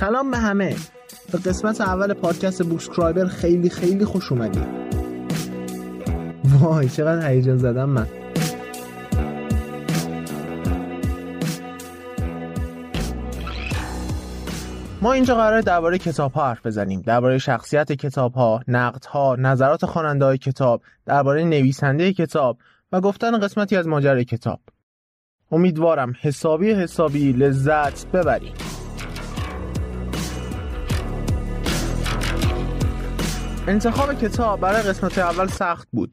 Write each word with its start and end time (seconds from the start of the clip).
سلام 0.00 0.30
به 0.30 0.38
همه. 0.38 0.76
به 1.32 1.38
قسمت 1.38 1.80
اول 1.80 2.14
پادکست 2.14 2.62
بوکسکرایبر 2.62 3.26
خیلی 3.26 3.70
خیلی 3.70 4.04
خوش 4.04 4.32
اومدید. 4.32 4.66
وای 6.60 6.88
چقدر 6.88 7.30
هیجان 7.30 7.56
زدم 7.56 7.88
من. 7.88 8.06
ما 15.02 15.12
اینجا 15.12 15.34
قرار 15.34 15.60
درباره 15.60 15.98
کتاب 15.98 16.32
ها 16.32 16.48
حرف 16.48 16.66
بزنیم. 16.66 17.00
درباره 17.00 17.38
شخصیت 17.38 17.92
کتاب 17.92 18.34
ها 18.34 18.60
نقد 18.68 19.04
ها 19.04 19.36
نظرات 19.38 19.86
خواننده 19.86 20.24
های 20.24 20.38
کتاب 20.38 20.82
درباره 21.06 21.44
نویسنده 21.44 22.12
کتاب 22.12 22.58
و 22.92 23.00
گفتن 23.00 23.38
قسمتی 23.38 23.76
از 23.76 23.86
ماجرای 23.86 24.24
کتاب. 24.24 24.60
امیدوارم 25.52 26.14
حسابی 26.20 26.72
حسابی 26.72 27.32
لذت 27.32 28.06
ببرید. 28.06 28.75
انتخاب 33.68 34.14
کتاب 34.14 34.60
برای 34.60 34.82
قسمت 34.82 35.18
اول 35.18 35.46
سخت 35.46 35.88
بود. 35.92 36.12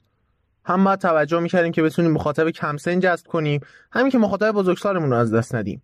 هم 0.65 0.83
باید 0.83 0.99
توجه 0.99 1.39
می‌کردیم 1.39 1.71
که 1.71 1.81
بتونیم 1.83 2.11
مخاطب 2.11 2.49
کم 2.49 2.77
سن 2.77 2.99
جذب 2.99 3.27
کنیم 3.27 3.61
همین 3.91 4.11
که 4.11 4.17
مخاطب 4.17 4.51
بزرگسالمون 4.51 5.09
رو 5.09 5.17
از 5.17 5.33
دست 5.33 5.55
ندیم. 5.55 5.81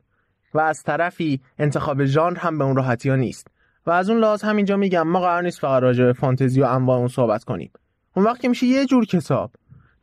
و 0.54 0.60
از 0.60 0.84
طرفی 0.84 1.42
انتخاب 1.60 2.06
ژانر 2.06 2.38
هم 2.38 2.58
به 2.58 2.64
اون 2.64 2.76
راحتی 2.76 3.10
ها 3.10 3.16
نیست. 3.16 3.48
و 3.86 3.92
از 3.92 4.10
اون 4.10 4.20
لحاظ 4.20 4.44
همینجا 4.44 4.78
میگم 4.78 5.08
ما 5.08 5.20
قرار 5.20 5.44
نیست 5.44 5.60
فقط 5.60 5.84
راجع 5.84 6.06
به 6.06 6.14
فانتزی 6.14 6.62
و 6.62 6.66
انواع 6.66 6.98
اون 6.98 7.08
صحبت 7.08 7.44
کنیم. 7.44 7.72
اون 8.16 8.26
وقت 8.26 8.42
که 8.42 8.50
میشه 8.50 8.66
یه 8.66 8.86
جور 8.86 9.06
کتاب. 9.06 9.52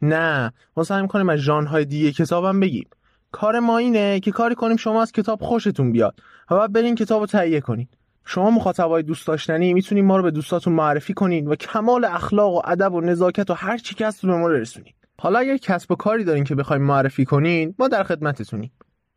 نه 0.03 0.53
ما 0.77 0.85
سعی 0.85 1.03
می‌کنیم 1.03 1.29
از 1.29 1.39
ژانرهای 1.39 1.85
دیگه 1.85 2.13
کتابم 2.13 2.61
بگیم. 2.61 2.89
کار 3.33 3.61
ما 3.61 3.79
اینه 3.79 4.21
که 4.21 4.31
کاری 4.31 4.55
کنیم 4.55 4.77
شما 4.77 5.03
از 5.03 5.13
کتاب 5.13 5.43
خوشتون 5.43 5.93
بیاد 5.93 6.21
و 6.51 6.57
بعد 6.57 6.73
برین 6.73 6.95
کتاب 6.95 7.27
تهیه 7.27 7.61
کنید 7.61 7.89
شما 8.29 8.51
مخاطبای 8.51 9.03
دوست 9.03 9.27
داشتنی 9.27 9.75
می‌تونید 9.75 10.05
ما 10.05 10.17
رو 10.17 10.23
به 10.23 10.31
دوستاتون 10.31 10.73
معرفی 10.73 11.15
کنید 11.15 11.49
و 11.49 11.57
کمال 11.57 12.05
اخلاق 12.05 12.55
و 12.55 12.61
ادب 12.65 12.95
و 12.95 13.01
نزاکت 13.01 13.51
و 13.51 13.55
هر 13.55 13.79
چی 13.79 13.95
که 13.95 14.11
به 14.23 14.29
ما 14.29 14.49
رسونید 14.49 14.95
حالا 15.21 15.39
اگر 15.39 15.57
کسب 15.57 15.93
و 15.93 15.95
کاری 15.95 16.25
دارین 16.25 16.45
که 16.45 16.55
بخوایم 16.55 16.83
معرفی 16.83 17.25
کنین 17.25 17.75
ما 17.79 17.89
در 17.89 18.03
خدمتتونیم. 18.03 18.73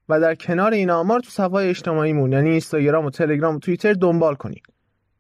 و 0.10 0.20
در 0.20 0.36
کنار 0.36 0.74
اینا 0.74 1.04
ما 1.04 1.16
رو 1.16 1.22
تو 1.22 1.30
صفحه 1.30 1.70
اجتماعیمون 1.70 2.32
یعنی 2.32 2.50
اینستاگرام 2.50 3.06
و 3.06 3.10
تلگرام 3.10 3.56
و 3.56 3.60
توییتر 3.60 3.94
دنبال 3.94 4.36
کنید 4.36 4.64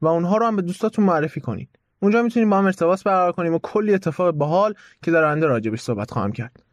و 0.02 0.08
اونها 0.08 0.38
رو 0.38 0.45
هم 0.45 0.56
به 0.56 0.62
دوستاتون 0.62 1.06
معرفی 1.06 1.42
کنید 1.42 1.70
اونجا 2.00 2.23
می‌تونیم 2.23 2.50
با 2.50 2.58
هم 2.58 2.66
ارتباط 2.66 3.04
برقرار 3.04 3.32
کنیم 3.32 3.54
و 3.54 3.60
کلی 3.64 3.94
اتفاق 3.94 4.32
باحال 4.32 4.73
که 5.04 5.12
در 5.12 5.23
آینده 5.23 5.45
راجبش 5.45 5.82
صحبت 5.82 6.12
خواهم 6.12 6.32
کرد. 6.32 6.64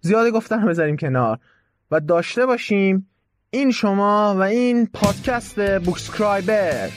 زیاده 0.00 0.30
گفتن 0.30 0.66
بذاریم 0.66 0.96
کنار 0.96 1.38
و 1.90 2.00
داشته 2.00 2.46
باشیم 2.46 3.11
این 3.54 3.70
شما 3.70 4.34
و 4.38 4.40
این 4.40 4.86
پادکست 4.86 5.78
بوکسکرایبر. 5.78 6.88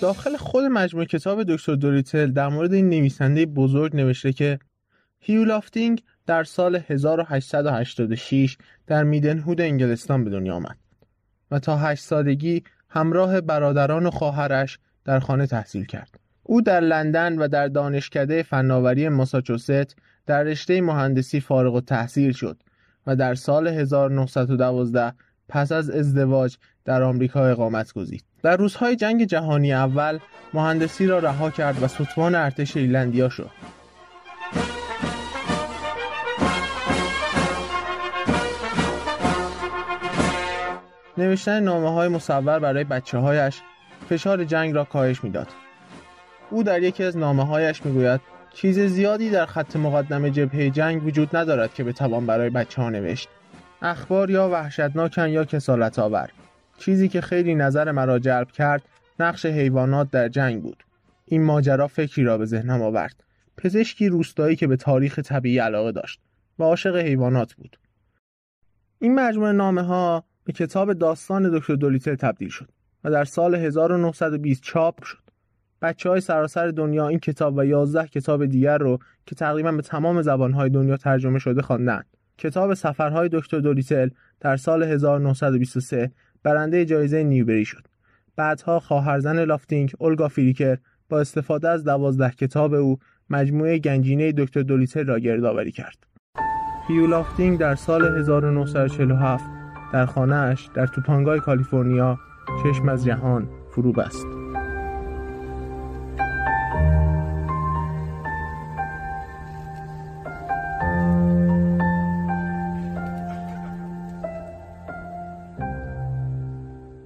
داخل 0.00 0.36
خود 0.36 0.64
مجموعه 0.64 1.06
کتاب 1.06 1.42
دکتر 1.42 1.74
دوریتل 1.74 2.30
در 2.30 2.48
مورد 2.48 2.72
این 2.72 2.88
نویسنده 2.88 3.46
بزرگ 3.46 3.96
نوشته 3.96 4.32
که 4.32 4.58
هیو 5.20 5.44
لافتینگ 5.44 6.02
در 6.28 6.44
سال 6.44 6.80
1886 6.88 8.56
در 8.86 9.04
میدنهود 9.04 9.60
انگلستان 9.60 10.24
به 10.24 10.30
دنیا 10.30 10.54
آمد 10.54 10.76
و 11.50 11.58
تا 11.58 11.76
هشت 11.76 12.04
سالگی 12.04 12.62
همراه 12.88 13.40
برادران 13.40 14.06
و 14.06 14.10
خواهرش 14.10 14.78
در 15.04 15.20
خانه 15.20 15.46
تحصیل 15.46 15.84
کرد. 15.84 16.20
او 16.42 16.62
در 16.62 16.80
لندن 16.80 17.38
و 17.38 17.48
در 17.48 17.68
دانشکده 17.68 18.42
فناوری 18.42 19.08
ماساچوست 19.08 19.96
در 20.26 20.42
رشته 20.42 20.80
مهندسی 20.80 21.40
فارغ 21.40 21.74
و 21.74 21.80
تحصیل 21.80 22.32
شد 22.32 22.62
و 23.06 23.16
در 23.16 23.34
سال 23.34 23.68
1912 23.68 25.12
پس 25.48 25.72
از 25.72 25.90
ازدواج 25.90 26.56
در 26.84 27.02
آمریکا 27.02 27.46
اقامت 27.46 27.92
گزید. 27.92 28.24
در 28.42 28.56
روزهای 28.56 28.96
جنگ 28.96 29.24
جهانی 29.24 29.72
اول 29.72 30.18
مهندسی 30.54 31.06
را 31.06 31.18
رها 31.18 31.50
کرد 31.50 31.82
و 31.82 31.88
ستوان 31.88 32.34
ارتش 32.34 32.76
ایلندیا 32.76 33.28
شد. 33.28 33.50
نوشتن 41.18 41.60
نامه 41.60 41.92
های 41.92 42.08
مصور 42.08 42.58
برای 42.58 42.84
بچه 42.84 43.18
هایش 43.18 43.60
فشار 44.08 44.44
جنگ 44.44 44.74
را 44.74 44.84
کاهش 44.84 45.24
می‌داد. 45.24 45.48
او 46.50 46.62
در 46.62 46.82
یکی 46.82 47.04
از 47.04 47.16
نامه 47.16 47.46
هایش 47.46 47.86
می‌گوید 47.86 48.20
چیز 48.54 48.78
زیادی 48.78 49.30
در 49.30 49.46
خط 49.46 49.76
مقدم 49.76 50.28
جبهه 50.28 50.70
جنگ 50.70 51.06
وجود 51.06 51.36
ندارد 51.36 51.74
که 51.74 51.84
بتوان 51.84 52.26
برای 52.26 52.50
بچه 52.50 52.82
ها 52.82 52.90
نوشت. 52.90 53.28
اخبار 53.82 54.30
یا 54.30 54.48
وحشتناکن 54.48 55.28
یا 55.28 55.44
کسالت 55.44 55.98
آور. 55.98 56.30
چیزی 56.78 57.08
که 57.08 57.20
خیلی 57.20 57.54
نظر 57.54 57.92
مرا 57.92 58.18
جلب 58.18 58.50
کرد 58.50 58.82
نقش 59.20 59.46
حیوانات 59.46 60.10
در 60.10 60.28
جنگ 60.28 60.62
بود. 60.62 60.84
این 61.24 61.44
ماجرا 61.44 61.86
فکری 61.86 62.24
را 62.24 62.38
به 62.38 62.44
ذهنم 62.44 62.82
آورد. 62.82 63.24
پزشکی 63.56 64.08
روستایی 64.08 64.56
که 64.56 64.66
به 64.66 64.76
تاریخ 64.76 65.18
طبیعی 65.18 65.58
علاقه 65.58 65.92
داشت 65.92 66.20
و 66.58 66.62
عاشق 66.62 66.96
حیوانات 66.96 67.54
بود. 67.54 67.78
این 68.98 69.14
مجموعه 69.14 69.52
نامه 69.52 69.82
ها 69.82 70.24
به 70.48 70.52
کتاب 70.52 70.92
داستان 70.92 71.58
دکتر 71.58 71.74
دولیتر 71.74 72.14
تبدیل 72.14 72.48
شد 72.48 72.68
و 73.04 73.10
در 73.10 73.24
سال 73.24 73.54
1920 73.54 74.62
چاپ 74.62 75.04
شد. 75.04 75.18
بچه 75.82 76.08
های 76.08 76.20
سراسر 76.20 76.68
دنیا 76.68 77.08
این 77.08 77.18
کتاب 77.18 77.56
و 77.56 77.66
11 77.66 78.06
کتاب 78.06 78.46
دیگر 78.46 78.78
رو 78.78 78.98
که 79.26 79.34
تقریبا 79.34 79.72
به 79.72 79.82
تمام 79.82 80.22
زبانهای 80.22 80.70
دنیا 80.70 80.96
ترجمه 80.96 81.38
شده 81.38 81.62
خواندند. 81.62 82.06
کتاب 82.38 82.74
سفرهای 82.74 83.28
دکتر 83.32 83.60
دولیتل 83.60 84.08
در 84.40 84.56
سال 84.56 84.82
1923 84.82 86.10
برنده 86.42 86.84
جایزه 86.84 87.22
نیوبری 87.22 87.64
شد. 87.64 87.86
بعدها 88.36 88.80
خواهرزن 88.80 89.44
لافتینگ 89.44 89.92
اولگا 89.98 90.28
فریکر 90.28 90.78
با 91.08 91.20
استفاده 91.20 91.68
از 91.68 91.84
دوازده 91.84 92.30
کتاب 92.30 92.74
او 92.74 92.98
مجموعه 93.30 93.78
گنجینه 93.78 94.32
دکتر 94.32 94.62
دولیتل 94.62 95.06
را 95.06 95.18
گردآوری 95.18 95.72
کرد. 95.72 96.06
هیو 96.88 97.06
لافتینگ 97.06 97.58
در 97.58 97.74
سال 97.74 98.18
1947 98.18 99.57
در 99.92 100.06
خانه‌اش 100.06 100.70
در 100.74 100.86
توپانگای 100.86 101.40
کالیفرنیا 101.40 102.18
چشم 102.62 102.88
از 102.88 103.04
جهان 103.04 103.48
فرو 103.70 103.92
بست. 103.92 104.26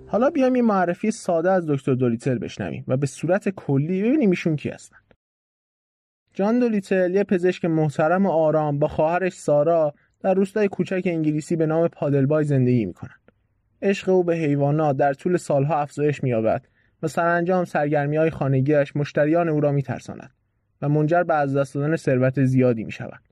حالا 0.06 0.30
بیایم 0.30 0.56
یه 0.56 0.62
معرفی 0.62 1.10
ساده 1.10 1.50
از 1.50 1.66
دکتر 1.66 1.94
دولیتل 1.94 2.38
بشنویم 2.38 2.84
و 2.88 2.96
به 2.96 3.06
صورت 3.06 3.48
کلی 3.48 4.02
ببینیم 4.02 4.30
ایشون 4.30 4.56
کی 4.56 4.68
هستن. 4.68 4.96
جان 6.34 6.58
دولیتل 6.58 7.14
یه 7.14 7.24
پزشک 7.24 7.64
محترم 7.64 8.26
و 8.26 8.30
آرام 8.30 8.78
با 8.78 8.88
خواهرش 8.88 9.32
سارا 9.32 9.94
در 10.22 10.34
روستای 10.34 10.68
کوچک 10.68 11.02
انگلیسی 11.04 11.56
به 11.56 11.66
نام 11.66 11.88
پادلبای 11.88 12.44
زندگی 12.44 12.86
می‌کنند. 12.86 13.32
عشق 13.82 14.08
او 14.08 14.24
به 14.24 14.36
حیوانات 14.36 14.96
در 14.96 15.14
طول 15.14 15.36
سالها 15.36 15.80
افزایش 15.80 16.22
مییابد 16.22 16.66
و 17.02 17.08
سرانجام 17.08 17.64
سرگرمی 17.64 18.16
های 18.16 18.30
خانگیش 18.30 18.96
مشتریان 18.96 19.48
او 19.48 19.60
را 19.60 19.72
میترساند 19.72 20.30
و 20.82 20.88
منجر 20.88 21.22
به 21.22 21.34
از 21.34 21.56
دست 21.56 21.74
دادن 21.74 21.96
ثروت 21.96 22.44
زیادی 22.44 22.84
می 22.84 22.92
شود. 22.92 23.22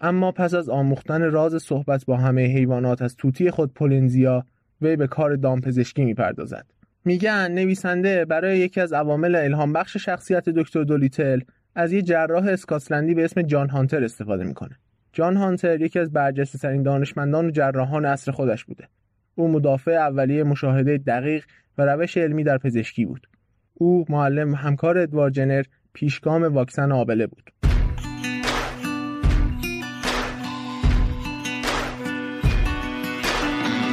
اما 0.00 0.32
پس 0.32 0.54
از 0.54 0.68
آموختن 0.68 1.22
راز 1.22 1.62
صحبت 1.62 2.04
با 2.04 2.16
همه 2.16 2.46
حیوانات 2.46 3.02
از 3.02 3.16
توتی 3.16 3.50
خود 3.50 3.74
پولنزیا 3.74 4.44
وی 4.80 4.96
به 4.96 5.06
کار 5.06 5.36
دامپزشکی 5.36 6.04
می‌پردازد 6.04 6.66
میگن 7.04 7.52
نویسنده 7.52 8.24
برای 8.24 8.58
یکی 8.58 8.80
از 8.80 8.92
عوامل 8.92 9.34
الهام 9.34 9.72
بخش 9.72 9.96
شخصیت 9.96 10.48
دکتر 10.48 10.84
دولیتل 10.84 11.40
از 11.74 11.92
یک 11.92 12.04
جراح 12.04 12.46
اسکاتلندی 12.46 13.14
به 13.14 13.24
اسم 13.24 13.42
جان 13.42 13.68
هانتر 13.68 14.04
استفاده 14.04 14.44
می‌کنه 14.44 14.76
جان 15.12 15.36
هانتر 15.36 15.80
یکی 15.80 15.98
از 15.98 16.12
برجسته 16.12 16.58
ترین 16.58 16.82
دانشمندان 16.82 17.46
و 17.46 17.50
جراحان 17.50 18.04
عصر 18.04 18.32
خودش 18.32 18.64
بوده. 18.64 18.88
او 19.34 19.48
مدافع 19.48 19.92
اولیه 19.92 20.44
مشاهده 20.44 20.98
دقیق 20.98 21.44
و 21.78 21.82
روش 21.82 22.16
علمی 22.16 22.44
در 22.44 22.58
پزشکی 22.58 23.04
بود. 23.04 23.28
او 23.74 24.04
معلم 24.08 24.54
همکار 24.54 24.98
ادوار 24.98 25.30
جنر 25.30 25.64
پیشگام 25.92 26.42
واکسن 26.42 26.92
آبله 26.92 27.26
بود. 27.26 27.50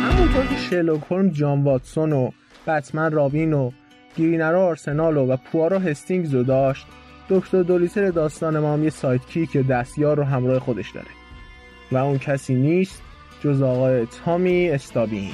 همونطور 0.02 0.46
که 0.46 0.56
شلوک 0.56 1.34
جان 1.34 1.64
واتسون 1.64 2.14
و 2.14 2.32
بتمن 2.68 3.12
رابین 3.12 3.54
و 3.54 3.72
گرینرا 4.18 4.66
آرسنال 4.68 5.18
و 5.18 5.38
پوارو 5.38 5.80
هستینگز 5.80 6.34
رو 6.34 6.44
داشت 6.44 6.88
دکتر 7.30 7.64
دولیتر 7.64 8.10
داستان 8.10 8.60
ما 8.60 8.74
هم 8.74 8.84
یه 8.84 8.90
سایدکیک 8.90 9.56
یا 9.56 9.62
دستیار 9.62 10.18
رو 10.18 10.24
همراه 10.24 10.60
خودش 10.60 10.92
داره 10.92 11.08
و 11.92 11.98
اون 11.98 12.18
کسی 12.18 12.56
نیست 12.56 13.02
جز 13.42 13.62
آقای 13.62 14.06
تامی 14.06 14.70
استابین. 14.70 15.32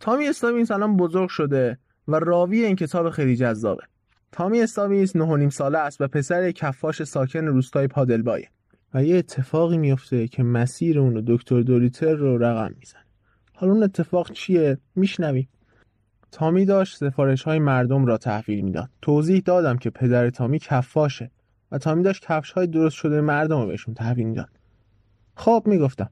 تامی 0.00 0.28
استابینز 0.28 0.70
الان 0.70 0.96
بزرگ 0.96 1.28
شده 1.28 1.78
و 2.08 2.18
راوی 2.18 2.64
این 2.64 2.76
کتاب 2.76 3.10
خیلی 3.10 3.36
جذابه. 3.36 3.82
تامی 4.32 4.60
استابینز 4.60 5.16
9.5 5.16 5.48
ساله 5.48 5.78
است 5.78 6.00
و 6.00 6.08
پسر 6.08 6.50
کفاش 6.50 7.02
ساکن 7.02 7.46
روستای 7.46 7.88
پادلبایه. 7.88 8.48
و 8.94 9.04
یه 9.04 9.16
اتفاقی 9.16 9.78
میفته 9.78 10.28
که 10.28 10.42
مسیر 10.42 10.98
اون 10.98 11.24
دکتر 11.26 11.60
دوریتر 11.60 12.12
رو 12.12 12.38
رقم 12.38 12.74
میزن 12.80 12.98
حالا 13.54 13.72
اون 13.72 13.82
اتفاق 13.82 14.32
چیه؟ 14.32 14.78
میشنویم. 14.94 15.48
تامی 16.32 16.64
داشت 16.64 16.96
سفارش 16.96 17.42
های 17.42 17.58
مردم 17.58 18.06
را 18.06 18.18
تحویل 18.18 18.60
می‌داد. 18.60 18.90
توضیح 19.02 19.42
دادم 19.44 19.76
که 19.76 19.90
پدر 19.90 20.30
تامی 20.30 20.58
کفاشه 20.58 21.30
و 21.72 21.78
تامی 21.78 22.02
داشت 22.02 22.24
کفش 22.26 22.52
های 22.52 22.66
درست 22.66 22.96
شده 22.96 23.20
مردم 23.20 23.60
رو 23.60 23.66
بهشون 23.66 23.94
تحویل 23.94 24.26
می‌داد. 24.26 24.48
خب 25.36 25.62
می‌گفتم. 25.66 26.10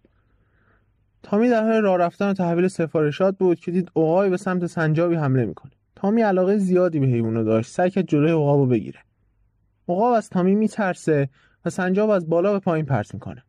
تامی 1.23 1.49
در 1.49 1.63
حال 1.63 1.83
راه 1.83 1.97
رفتن 1.97 2.31
و 2.31 2.33
تحویل 2.33 2.69
سفارشات 2.69 3.39
بود 3.39 3.61
که 3.61 3.71
دید 3.71 3.91
اوقای 3.95 4.31
به 4.31 4.37
سمت 4.37 4.67
سنجابی 4.67 5.15
حمله 5.15 5.45
می‌کنه. 5.45 5.73
تامی 5.97 6.23
علاقه 6.23 6.59
زیادی 6.59 6.99
به 7.01 7.07
حیوانو 7.07 7.45
داشت. 7.45 7.71
سعی 7.71 7.91
کرد 7.91 8.07
جلوی 8.07 8.31
عقابو 8.31 8.67
بگیره. 8.67 9.01
عقاب 9.89 10.15
از 10.15 10.29
تامی 10.29 10.55
میترسه 10.55 11.29
و 11.65 11.71
سنجاب 11.71 12.11
از 12.11 12.29
بالا 12.29 12.53
به 12.53 12.59
پایین 12.59 12.87
پرت 12.87 13.15
می‌کنه. 13.15 13.43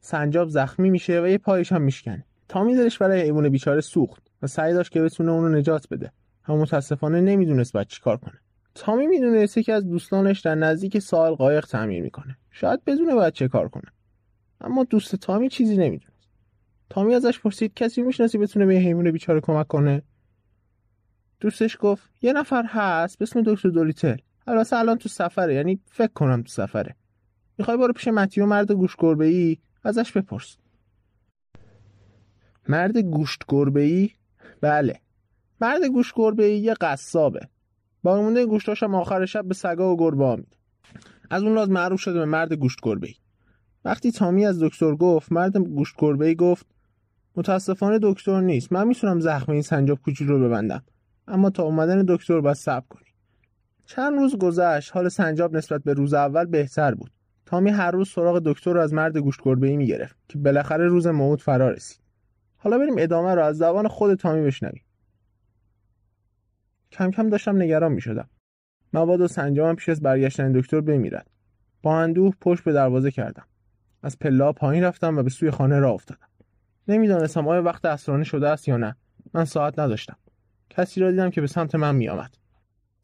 سنجاب 0.00 0.48
زخمی 0.48 0.90
میشه 0.90 1.22
و 1.22 1.26
یه 1.26 1.38
پایش 1.38 1.72
هم 1.72 1.82
میشکنه. 1.82 2.24
تامی 2.48 2.74
دلش 2.74 2.98
برای 2.98 3.22
حیوان 3.22 3.48
بیچاره 3.48 3.80
سوخت 3.80 4.22
و 4.42 4.46
سعی 4.46 4.74
داشت 4.74 4.92
که 4.92 5.02
بتونه 5.02 5.32
اونو 5.32 5.58
نجات 5.58 5.88
بده. 5.90 6.12
اما 6.46 6.62
متاسفانه 6.62 7.20
نمی‌دونست 7.20 7.72
باید 7.72 7.86
چیکار 7.86 8.16
کنه. 8.16 8.38
تامی 8.74 9.06
می‌دونست 9.06 9.58
که 9.58 9.72
از 9.72 9.88
دوستانش 9.88 10.40
در 10.40 10.54
نزدیک 10.54 10.98
سال 10.98 11.34
قایق 11.34 11.66
تعمیر 11.66 12.02
می‌کنه. 12.02 12.36
شاید 12.50 12.84
بدونه 12.84 13.14
باید 13.14 13.32
چه 13.32 13.48
کار 13.48 13.68
کنه. 13.68 13.92
اما 14.60 14.84
دوست 14.84 15.16
تامی 15.16 15.48
چیزی 15.48 15.76
نمی‌دونست. 15.76 16.28
تامی 16.90 17.14
ازش 17.14 17.40
پرسید 17.40 17.74
کسی 17.74 18.02
می‌شناسی 18.02 18.38
بتونه 18.38 18.66
به 18.66 18.74
حیوان 18.74 19.10
بیچاره 19.10 19.40
کمک 19.40 19.66
کنه؟ 19.66 20.02
دوستش 21.40 21.76
گفت 21.80 22.10
یه 22.22 22.32
نفر 22.32 22.64
هست 22.66 23.18
به 23.18 23.22
اسم 23.22 23.42
دکتر 23.42 23.68
دولیتل 23.68 24.16
البته 24.46 24.76
الان 24.76 24.98
تو 24.98 25.08
سفره 25.08 25.54
یعنی 25.54 25.80
فکر 25.86 26.12
کنم 26.12 26.42
تو 26.42 26.48
سفره. 26.48 26.96
می‌خوای 27.58 27.76
برو 27.76 27.92
پیش 27.92 28.08
متیو 28.08 28.46
مرد 28.46 28.72
گوشت 28.72 28.96
گربه 28.98 29.24
ای 29.24 29.58
ازش 29.84 30.12
بپرس. 30.12 30.56
مرد 32.68 32.98
گوشت 32.98 33.44
گربه 33.48 33.80
ای 33.80 34.10
بله. 34.60 35.00
مرد 35.60 35.84
گوشت 35.84 36.12
گربه 36.16 36.44
ای 36.44 36.58
یه 36.58 36.74
قصابه. 36.74 37.48
با 38.02 38.16
مونده 38.16 38.46
گوشتاش 38.46 38.82
هم 38.82 38.94
آخر 38.94 39.26
شب 39.26 39.44
به 39.44 39.54
سگا 39.54 39.92
و 39.92 39.96
گربه 39.96 40.36
میده. 40.36 40.56
از 41.30 41.42
اون 41.42 41.54
لاز 41.54 41.70
معروف 41.70 42.00
شده 42.00 42.18
به 42.18 42.24
مرد 42.24 42.52
گوشت 42.52 42.78
گربه 42.82 43.06
ای 43.06 43.14
وقتی 43.84 44.12
تامی 44.12 44.46
از 44.46 44.62
دکتر 44.62 44.94
گفت 44.94 45.32
مرد 45.32 45.56
گوشت 45.56 45.94
گربه 45.98 46.26
ای 46.26 46.34
گفت 46.34 46.66
متاسفانه 47.36 47.98
دکتر 48.02 48.40
نیست. 48.40 48.72
من 48.72 48.88
می‌تونم 48.88 49.20
زخم 49.20 49.52
این 49.52 49.62
سنجاب 49.62 49.98
کوچولو 49.98 50.38
رو 50.38 50.48
ببندم. 50.48 50.82
اما 51.28 51.50
تا 51.50 51.62
اومدن 51.62 52.04
دکتر 52.08 52.40
باید 52.40 52.56
صبر 52.56 52.86
کنی. 52.88 53.08
چند 53.86 54.18
روز 54.18 54.36
گذشت 54.36 54.96
حال 54.96 55.08
سنجاب 55.08 55.56
نسبت 55.56 55.82
به 55.82 55.92
روز 55.92 56.14
اول 56.14 56.44
بهتر 56.44 56.94
بود. 56.94 57.10
تامی 57.46 57.70
هر 57.70 57.90
روز 57.90 58.10
سراغ 58.10 58.42
دکتر 58.44 58.72
رو 58.72 58.80
از 58.80 58.94
مرد 58.94 59.16
گوشت 59.16 59.40
گربه 59.42 59.76
می‌گرفت 59.76 60.16
که 60.28 60.38
بالاخره 60.38 60.86
روز 60.86 61.06
موعود 61.06 61.42
فرا 61.42 61.70
رسید. 61.70 62.00
حالا 62.56 62.78
بریم 62.78 62.94
ادامه 62.98 63.34
رو 63.34 63.44
از 63.44 63.56
زبان 63.58 63.88
خود 63.88 64.14
تامی 64.14 64.42
بشنویم. 64.42 64.84
کم 66.92 67.10
کم 67.10 67.28
داشتم 67.28 67.62
نگران 67.62 67.92
می‌شدم. 67.92 68.28
مواد 68.92 69.20
و 69.20 69.28
سنجابم 69.28 69.74
پیش 69.74 69.88
از 69.88 70.00
برگشتن 70.00 70.52
دکتر 70.52 70.80
بمیرد 70.80 71.30
با 71.82 71.98
اندوه 71.98 72.34
پشت 72.40 72.64
به 72.64 72.72
دروازه 72.72 73.10
کردم. 73.10 73.46
از 74.02 74.18
پلا 74.18 74.52
پایین 74.52 74.84
رفتم 74.84 75.18
و 75.18 75.22
به 75.22 75.30
سوی 75.30 75.50
خانه 75.50 75.78
را 75.78 75.90
افتادم. 75.92 76.28
نمی‌دانستم 76.88 77.48
آیا 77.48 77.62
وقت 77.62 77.84
اسرانه 77.84 78.24
شده 78.24 78.48
است 78.48 78.68
یا 78.68 78.76
نه. 78.76 78.96
من 79.34 79.44
ساعت 79.44 79.78
نداشتم. 79.78 80.16
کسی 80.70 81.00
را 81.00 81.10
دیدم 81.10 81.30
که 81.30 81.40
به 81.40 81.46
سمت 81.46 81.74
من 81.74 81.94
میآمد. 81.94 82.38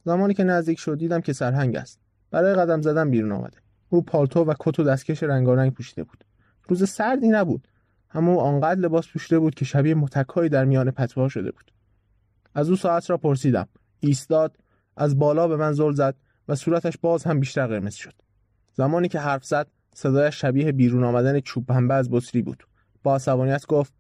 زمانی 0.04 0.34
که 0.34 0.44
نزدیک 0.44 0.78
شد 0.78 0.98
دیدم 0.98 1.20
که 1.20 1.32
سرهنگ 1.32 1.76
است. 1.76 2.00
برای 2.30 2.54
قدم 2.54 2.82
زدن 2.82 3.10
بیرون 3.10 3.32
آمده. 3.32 3.58
او 3.90 4.02
پالتو 4.02 4.44
و 4.44 4.54
کت 4.60 4.78
و 4.78 4.84
دستکش 4.84 5.22
رنگارنگ 5.22 5.74
پوشیده 5.74 6.04
بود. 6.04 6.24
روز 6.68 6.90
سردی 6.90 7.28
نبود 7.28 7.68
اما 8.14 8.32
او 8.32 8.40
آنقدر 8.40 8.80
لباس 8.80 9.08
پوشیده 9.08 9.38
بود 9.38 9.54
که 9.54 9.64
شبیه 9.64 9.94
متکایی 9.94 10.48
در 10.48 10.64
میان 10.64 10.90
پتوها 10.90 11.28
شده 11.28 11.50
بود. 11.50 11.72
از 12.54 12.70
او 12.70 12.76
ساعت 12.76 13.10
را 13.10 13.16
پرسیدم. 13.16 13.68
ایستاد 14.00 14.56
از 14.96 15.18
بالا 15.18 15.48
به 15.48 15.56
من 15.56 15.72
زل 15.72 15.92
زد 15.92 16.14
و 16.48 16.54
صورتش 16.54 16.98
باز 16.98 17.24
هم 17.24 17.40
بیشتر 17.40 17.66
قرمز 17.66 17.94
شد. 17.94 18.14
زمانی 18.72 19.08
که 19.08 19.18
حرف 19.18 19.44
زد 19.44 19.66
صدایش 19.94 20.40
شبیه 20.40 20.72
بیرون 20.72 21.04
آمدن 21.04 21.40
چوب 21.40 21.66
پنبه 21.66 21.94
از 21.94 22.10
بطری 22.10 22.42
بود. 22.42 22.64
با 23.02 23.14
عصبانیت 23.14 23.66
گفت 23.66 23.92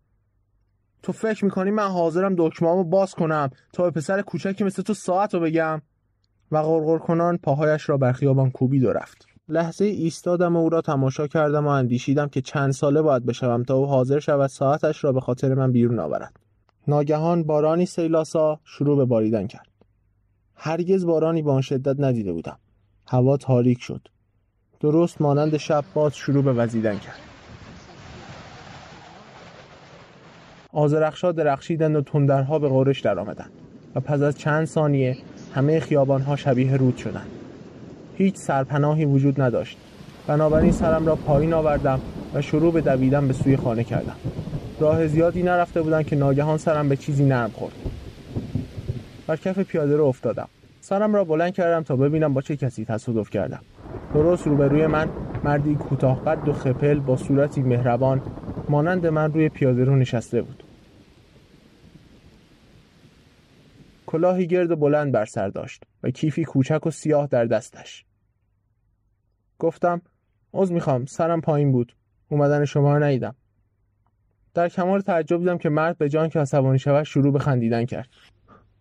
تو 1.02 1.12
فکر 1.12 1.44
می‌کنی 1.44 1.70
من 1.70 1.88
حاضرم 1.88 2.34
دکمه‌امو 2.38 2.84
باز 2.84 3.14
کنم 3.14 3.50
تا 3.72 3.82
به 3.82 3.90
پسر 3.90 4.22
کوچکی 4.22 4.64
مثل 4.64 4.82
تو 4.82 4.94
ساعت 4.94 5.34
رو 5.34 5.40
بگم؟ 5.40 5.82
و 6.50 6.62
غرغر 6.62 6.98
کنان 6.98 7.36
پاهایش 7.36 7.88
را 7.88 7.96
بر 7.96 8.12
خیابان 8.12 8.50
کوبید 8.50 8.84
و 8.84 8.92
رفت. 8.92 9.29
لحظه 9.50 9.84
ایستادم 9.84 10.56
و 10.56 10.58
او 10.58 10.68
را 10.68 10.80
تماشا 10.80 11.26
کردم 11.26 11.66
و 11.66 11.68
اندیشیدم 11.68 12.28
که 12.28 12.40
چند 12.40 12.72
ساله 12.72 13.02
باید 13.02 13.26
بشوم 13.26 13.62
تا 13.62 13.74
او 13.74 13.86
حاضر 13.86 14.18
شود 14.18 14.46
ساعتش 14.46 15.04
را 15.04 15.12
به 15.12 15.20
خاطر 15.20 15.54
من 15.54 15.72
بیرون 15.72 15.98
آورد. 15.98 16.32
ناگهان 16.88 17.42
بارانی 17.42 17.86
سیلاسا 17.86 18.60
شروع 18.64 18.96
به 18.96 19.04
باریدن 19.04 19.46
کرد. 19.46 19.68
هرگز 20.54 21.06
بارانی 21.06 21.42
با 21.42 21.54
آن 21.54 21.60
شدت 21.60 21.96
ندیده 22.00 22.32
بودم. 22.32 22.58
هوا 23.06 23.36
تاریک 23.36 23.80
شد. 23.80 24.08
درست 24.80 25.20
مانند 25.20 25.56
شب 25.56 25.84
باز 25.94 26.16
شروع 26.16 26.44
به 26.44 26.52
وزیدن 26.52 26.98
کرد. 26.98 27.18
آزرخشا 30.72 31.32
درخشیدند 31.32 31.96
و 31.96 32.00
تندرها 32.00 32.58
به 32.58 32.68
غورش 32.68 33.00
درآمدند 33.00 33.50
و 33.94 34.00
پس 34.00 34.20
از 34.20 34.38
چند 34.38 34.64
ثانیه 34.64 35.16
همه 35.54 35.80
خیابانها 35.80 36.36
شبیه 36.36 36.76
رود 36.76 36.96
شدند. 36.96 37.39
هیچ 38.20 38.36
سرپناهی 38.36 39.04
وجود 39.04 39.40
نداشت. 39.40 39.78
بنابراین 40.26 40.72
سرم 40.72 41.06
را 41.06 41.16
پایین 41.16 41.52
آوردم 41.52 42.00
و 42.34 42.42
شروع 42.42 42.72
به 42.72 42.80
دویدن 42.80 43.28
به 43.28 43.32
سوی 43.32 43.56
خانه 43.56 43.84
کردم. 43.84 44.16
راه 44.80 45.06
زیادی 45.06 45.42
نرفته 45.42 45.82
بودم 45.82 46.02
که 46.02 46.16
ناگهان 46.16 46.58
سرم 46.58 46.88
به 46.88 46.96
چیزی 46.96 47.24
نرم 47.24 47.50
خورد. 47.50 47.74
بر 49.26 49.36
کف 49.36 49.58
پیاده 49.58 49.96
رو 49.96 50.04
افتادم. 50.04 50.48
سرم 50.80 51.14
را 51.14 51.24
بلند 51.24 51.54
کردم 51.54 51.82
تا 51.82 51.96
ببینم 51.96 52.34
با 52.34 52.42
چه 52.42 52.56
کسی 52.56 52.84
تصادف 52.84 53.30
کردم. 53.30 53.60
درست 54.14 54.46
روبروی 54.46 54.86
من 54.86 55.08
مردی 55.44 55.74
کوتاه 55.74 56.24
قد 56.24 56.48
و 56.48 56.52
خپل 56.52 56.98
با 56.98 57.16
صورتی 57.16 57.62
مهربان 57.62 58.22
مانند 58.68 59.06
من 59.06 59.32
روی 59.32 59.48
پیاده 59.48 59.84
رو 59.84 59.96
نشسته 59.96 60.42
بود. 60.42 60.62
کلاهی 64.06 64.46
گرد 64.46 64.70
و 64.70 64.76
بلند 64.76 65.12
بر 65.12 65.24
سر 65.24 65.48
داشت 65.48 65.82
و 66.02 66.10
کیفی 66.10 66.44
کوچک 66.44 66.86
و 66.86 66.90
سیاه 66.90 67.26
در 67.26 67.44
دستش. 67.44 68.04
گفتم 69.60 70.02
عذر 70.52 70.74
می‌خوام 70.74 71.06
سرم 71.06 71.40
پایین 71.40 71.72
بود. 71.72 71.96
اومدن 72.28 72.64
شما 72.64 72.96
رو 72.96 73.04
ندیدم. 73.04 73.34
در 74.54 74.68
کمال 74.68 75.00
تعجب 75.00 75.38
دیدم 75.38 75.58
که 75.58 75.68
مرد 75.68 75.98
به 75.98 76.08
جان 76.08 76.28
که 76.28 76.40
عصبانی 76.40 76.78
شود 76.78 77.02
شروع 77.02 77.32
به 77.32 77.38
خندیدن 77.38 77.84
کرد. 77.84 78.08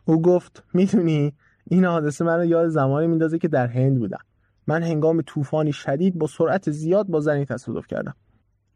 او 0.05 0.21
گفت 0.21 0.63
می‌دونی 0.73 1.33
این 1.67 1.85
حادثه 1.85 2.25
من 2.25 2.47
یاد 2.47 2.69
زمانی 2.69 3.07
میندازه 3.07 3.39
که 3.39 3.47
در 3.47 3.67
هند 3.67 3.99
بودم. 3.99 4.23
من 4.67 4.83
هنگام 4.83 5.21
طوفانی 5.21 5.71
شدید 5.71 6.17
با 6.17 6.27
سرعت 6.27 6.71
زیاد 6.71 7.07
با 7.07 7.19
زنی 7.19 7.45
تصادف 7.45 7.87
کردم. 7.87 8.15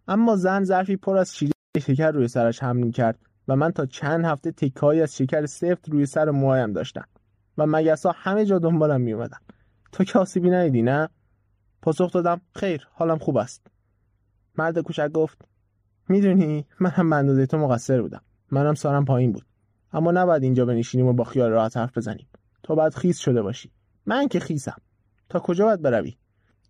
اما 0.07 0.35
زن 0.35 0.63
ظرفی 0.63 0.95
پر 0.95 1.17
از 1.17 1.35
شکر 1.79 2.11
روی 2.11 2.27
سرش 2.27 2.63
حمل 2.63 2.91
کرد 2.91 3.19
و 3.47 3.55
من 3.55 3.71
تا 3.71 3.85
چند 3.85 4.25
هفته 4.25 4.51
تکایی 4.51 5.01
از 5.01 5.15
شکر 5.15 5.45
سفت 5.45 5.89
روی 5.89 6.05
سر 6.05 6.29
موهایم 6.29 6.73
داشتم 6.73 7.05
و 7.57 7.65
مگسا 7.65 8.11
همه 8.15 8.45
جا 8.45 8.59
دنبالم 8.59 9.01
می 9.01 9.13
اومدن 9.13 9.37
تو 9.91 10.03
که 10.03 10.19
آسیبی 10.19 10.49
ندیدی 10.49 10.81
نه؟ 10.81 11.09
پاسخ 11.83 12.11
دادم 12.11 12.41
خیر 12.55 12.87
حالم 12.91 13.17
خوب 13.17 13.37
است. 13.37 13.67
مرد 14.57 14.79
کوچک 14.79 15.11
گفت 15.11 15.45
می‌دونی 16.09 16.65
من 16.79 16.89
هم 16.89 17.13
اندازه 17.13 17.45
تو 17.45 17.57
مقصر 17.57 18.01
بودم. 18.01 18.21
منم 18.51 18.73
سارم 18.73 19.05
پایین 19.05 19.31
بود. 19.31 19.45
اما 19.93 20.11
نباید 20.11 20.43
اینجا 20.43 20.65
بنشینیم 20.65 21.07
و 21.07 21.13
با 21.13 21.23
خیال 21.23 21.51
راحت 21.51 21.77
حرف 21.77 21.97
بزنیم. 21.97 22.27
تو 22.63 22.75
باید 22.75 22.93
خیس 22.93 23.17
شده 23.17 23.41
باشی. 23.41 23.71
من 24.05 24.27
که 24.27 24.39
خیسم. 24.39 24.77
تا 25.29 25.39
کجا 25.39 25.65
باید 25.65 25.81
بروی؟ 25.81 26.17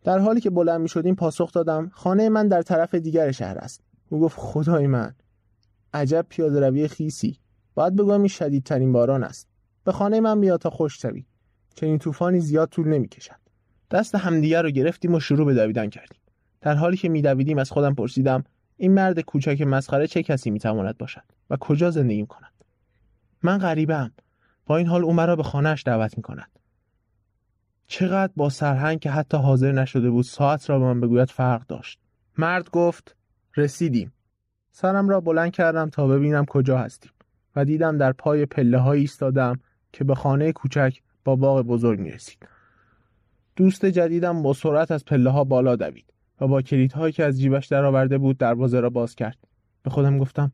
در 0.03 0.20
حالی 0.20 0.41
که 0.41 0.50
بلند 0.50 0.82
می 0.82 0.89
شدیم 0.89 1.15
پاسخ 1.15 1.51
دادم 1.51 1.89
خانه 1.93 2.29
من 2.29 2.48
در 2.48 2.62
طرف 2.62 2.96
دیگر 2.96 3.32
شهر 3.32 3.58
است. 3.58 3.84
او 4.10 4.20
گفت 4.20 4.36
خدای 4.39 4.88
من 4.88 5.15
عجب 5.93 6.25
پیاده 6.29 6.60
روی 6.60 6.88
خیسی. 6.88 7.39
باید 7.75 7.96
بگویم 7.96 8.20
این 8.20 8.27
شدیدترین 8.27 8.91
باران 8.91 9.24
است. 9.24 9.48
به 9.84 9.91
خانه 9.91 10.20
من 10.20 10.41
بیا 10.41 10.58
تا 10.58 10.70
خوش 10.70 11.01
شوی. 11.01 11.25
چنین 11.75 12.00
طوفانی 12.00 12.39
زیاد 12.39 12.70
طول 12.70 12.88
نمی‌کشد. 12.88 13.43
دست 13.94 14.16
همدیگر 14.16 14.62
رو 14.62 14.70
گرفتیم 14.70 15.14
و 15.14 15.20
شروع 15.20 15.46
به 15.46 15.54
دویدن 15.54 15.90
کردیم. 15.90 16.20
در 16.62 16.76
حالی 16.76 16.98
که 16.98 17.10
میدویدیم 17.10 17.58
از 17.58 17.72
خودم 17.72 17.96
پرسیدم 17.96 18.44
این 18.78 18.94
مرد 18.94 19.20
کوچک 19.20 19.62
مسخره 19.62 20.08
چه 20.08 20.24
کسی 20.24 20.52
می‌تواند 20.52 20.98
باشد 20.98 21.24
و 21.50 21.58
کجا 21.58 21.92
زندگی 21.92 22.26
کند 22.26 22.54
من 23.44 23.58
غریبم 23.58 24.12
با 24.66 24.78
این 24.78 24.88
حال 24.88 25.04
او 25.04 25.14
مرا 25.14 25.36
به 25.36 25.44
خانهاش 25.44 25.84
دعوت 25.84 26.18
می‌کند. 26.18 26.60
چقدر 27.88 28.34
با 28.36 28.50
سرهنگ 28.50 29.00
که 29.00 29.12
حتی 29.12 29.38
حاضر 29.38 29.72
نشده 29.72 30.10
بود 30.10 30.26
ساعت 30.26 30.70
را 30.70 30.80
به 30.80 30.86
من 30.86 31.02
بگوید 31.02 31.30
فرق 31.30 31.68
داشت. 31.68 32.00
مرد 32.38 32.70
گفت 32.70 33.16
رسیدیم. 33.58 34.14
سرم 34.72 35.10
را 35.10 35.22
بلند 35.22 35.52
کردم 35.52 35.90
تا 35.90 36.08
ببینم 36.08 36.46
کجا 36.46 36.78
هستیم 36.78 37.12
و 37.56 37.66
دیدم 37.66 37.98
در 37.98 38.12
پای 38.12 38.46
پله 38.46 38.78
های 38.78 39.00
ایستادم 39.00 39.60
که 39.92 40.04
به 40.04 40.16
خانه 40.16 40.52
کوچک 40.52 40.98
با 41.26 41.36
باغ 41.36 41.62
بزرگ 41.62 42.00
می. 42.00 42.14
دوست 43.55 43.86
جدیدم 43.86 44.43
با 44.43 44.53
سرعت 44.53 44.91
از 44.91 45.05
پله 45.05 45.29
ها 45.29 45.43
بالا 45.43 45.75
دوید 45.75 46.13
و 46.41 46.48
با 46.48 46.62
کلیدهایی 46.62 47.13
که 47.13 47.24
از 47.24 47.41
جیبش 47.41 47.67
درآورده 47.67 48.17
بود 48.17 48.38
دروازه 48.38 48.79
را 48.79 48.89
باز 48.89 49.15
کرد. 49.15 49.38
به 49.83 49.89
خودم 49.89 50.17
گفتم 50.17 50.51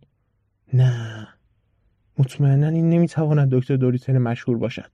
نه 0.74 1.28
مطمئنا 2.18 2.68
این 2.68 2.90
نمی‌تواند 2.90 3.50
دکتر 3.52 3.76
دوریتن 3.76 4.18
مشهور 4.18 4.58
باشد. 4.58 4.92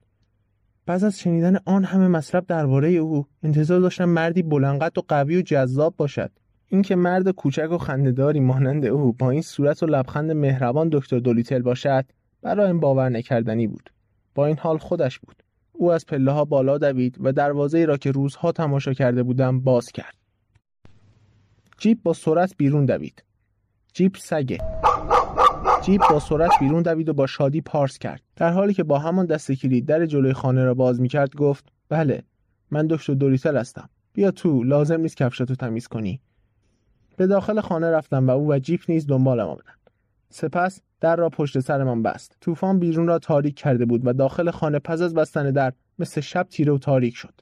بعد 0.86 1.04
از 1.04 1.20
شنیدن 1.20 1.58
آن 1.66 1.84
همه 1.84 2.08
مطلب 2.08 2.46
درباره 2.48 2.90
او 2.90 3.26
انتظار 3.44 3.80
داشتم 3.80 4.06
مردی 4.06 4.44
بلندقد 4.44 4.98
و 4.98 5.02
قوی 5.08 5.38
و 5.38 5.42
جذاب 5.42 5.96
باشد 5.98 6.32
اینکه 6.68 6.96
مرد 6.96 7.30
کوچک 7.30 7.72
و 7.72 7.78
خندهداری 7.78 8.40
مانند 8.40 8.86
او 8.86 9.14
با 9.14 9.30
این 9.30 9.42
صورت 9.42 9.84
و 9.84 9.86
لبخند 9.86 10.32
مهربان 10.32 10.90
دکتر 10.92 11.20
دولیتل 11.20 11.62
باشد 11.62 12.06
برایم 12.42 12.80
باور 12.80 13.10
نکردنی 13.10 13.68
بود 13.68 13.90
با 14.36 14.46
این 14.46 14.58
حال 14.58 14.78
خودش 14.78 15.20
بود 15.20 15.44
او 15.78 15.92
از 15.92 16.06
پله 16.06 16.32
ها 16.32 16.46
بالا 16.46 16.78
دوید 16.78 17.18
و 17.20 17.32
دروازه 17.32 17.86
را 17.86 17.98
که 17.98 18.12
روزها 18.12 18.52
تماشا 18.52 18.94
کرده 18.94 19.24
بودم 19.24 19.60
باز 19.60 19.92
کرد. 19.92 20.16
جیب 21.78 22.04
با 22.04 22.14
سرعت 22.14 22.56
بیرون 22.58 22.86
دوید. 22.86 23.24
جیب 23.94 24.16
سگه 24.16 24.58
جیب 25.82 26.02
با 26.10 26.20
سرعت 26.20 26.52
بیرون 26.60 26.84
دوید 26.84 27.10
و 27.10 27.14
با 27.14 27.28
شادی 27.28 27.62
پارس 27.62 27.98
کرد. 27.98 28.22
در 28.36 28.52
حالی 28.52 28.74
که 28.74 28.84
با 28.84 29.00
همان 29.00 29.26
دست 29.26 29.52
کلید 29.52 29.86
در 29.86 30.06
جلوی 30.06 30.34
خانه 30.34 30.64
را 30.64 30.74
باز 30.74 31.02
می‌کرد 31.02 31.36
گفت 31.36 31.66
بله 31.90 32.24
من 32.72 32.88
دکتر 32.88 33.14
دوریتل 33.14 33.58
هستم. 33.58 33.90
بیا 34.14 34.32
تو 34.32 34.64
لازم 34.64 35.02
نیست 35.02 35.18
کفشتو 35.18 35.56
تمیز 35.56 35.88
کنی. 35.88 36.22
به 37.18 37.28
داخل 37.28 37.62
خانه 37.62 37.92
رفتم 37.92 38.28
و 38.28 38.32
او 38.32 38.52
و 38.52 38.60
جیپ 38.60 38.82
نیز 38.90 39.08
دنبالم 39.08 39.48
آمدند 39.48 39.85
سپس 40.36 40.82
در 41.02 41.16
را 41.16 41.30
پشت 41.30 41.60
سرمان 41.60 42.04
بست. 42.04 42.38
طوفان 42.42 42.80
بیرون 42.80 43.08
را 43.08 43.20
تاریک 43.20 43.56
کرده 43.56 43.86
بود 43.86 44.02
و 44.08 44.14
داخل 44.14 44.52
خانه 44.52 44.80
پس 44.80 45.02
از 45.02 45.14
بستن 45.14 45.52
در 45.52 45.74
مثل 46.00 46.22
شب 46.22 46.48
تیره 46.50 46.74
و 46.74 46.78
تاریک 46.78 47.16
شد. 47.16 47.34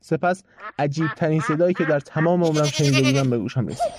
سپس 0.00 0.42
عجیب 0.78 1.06
ترین 1.16 1.40
صدایی 1.40 1.74
که 1.74 1.84
در 1.84 2.00
تمام 2.00 2.44
عمرم 2.44 2.64
شنیده 2.64 3.02
بودم 3.02 3.30
به 3.30 3.38
گوشم 3.38 3.66
رسید. 3.66 3.92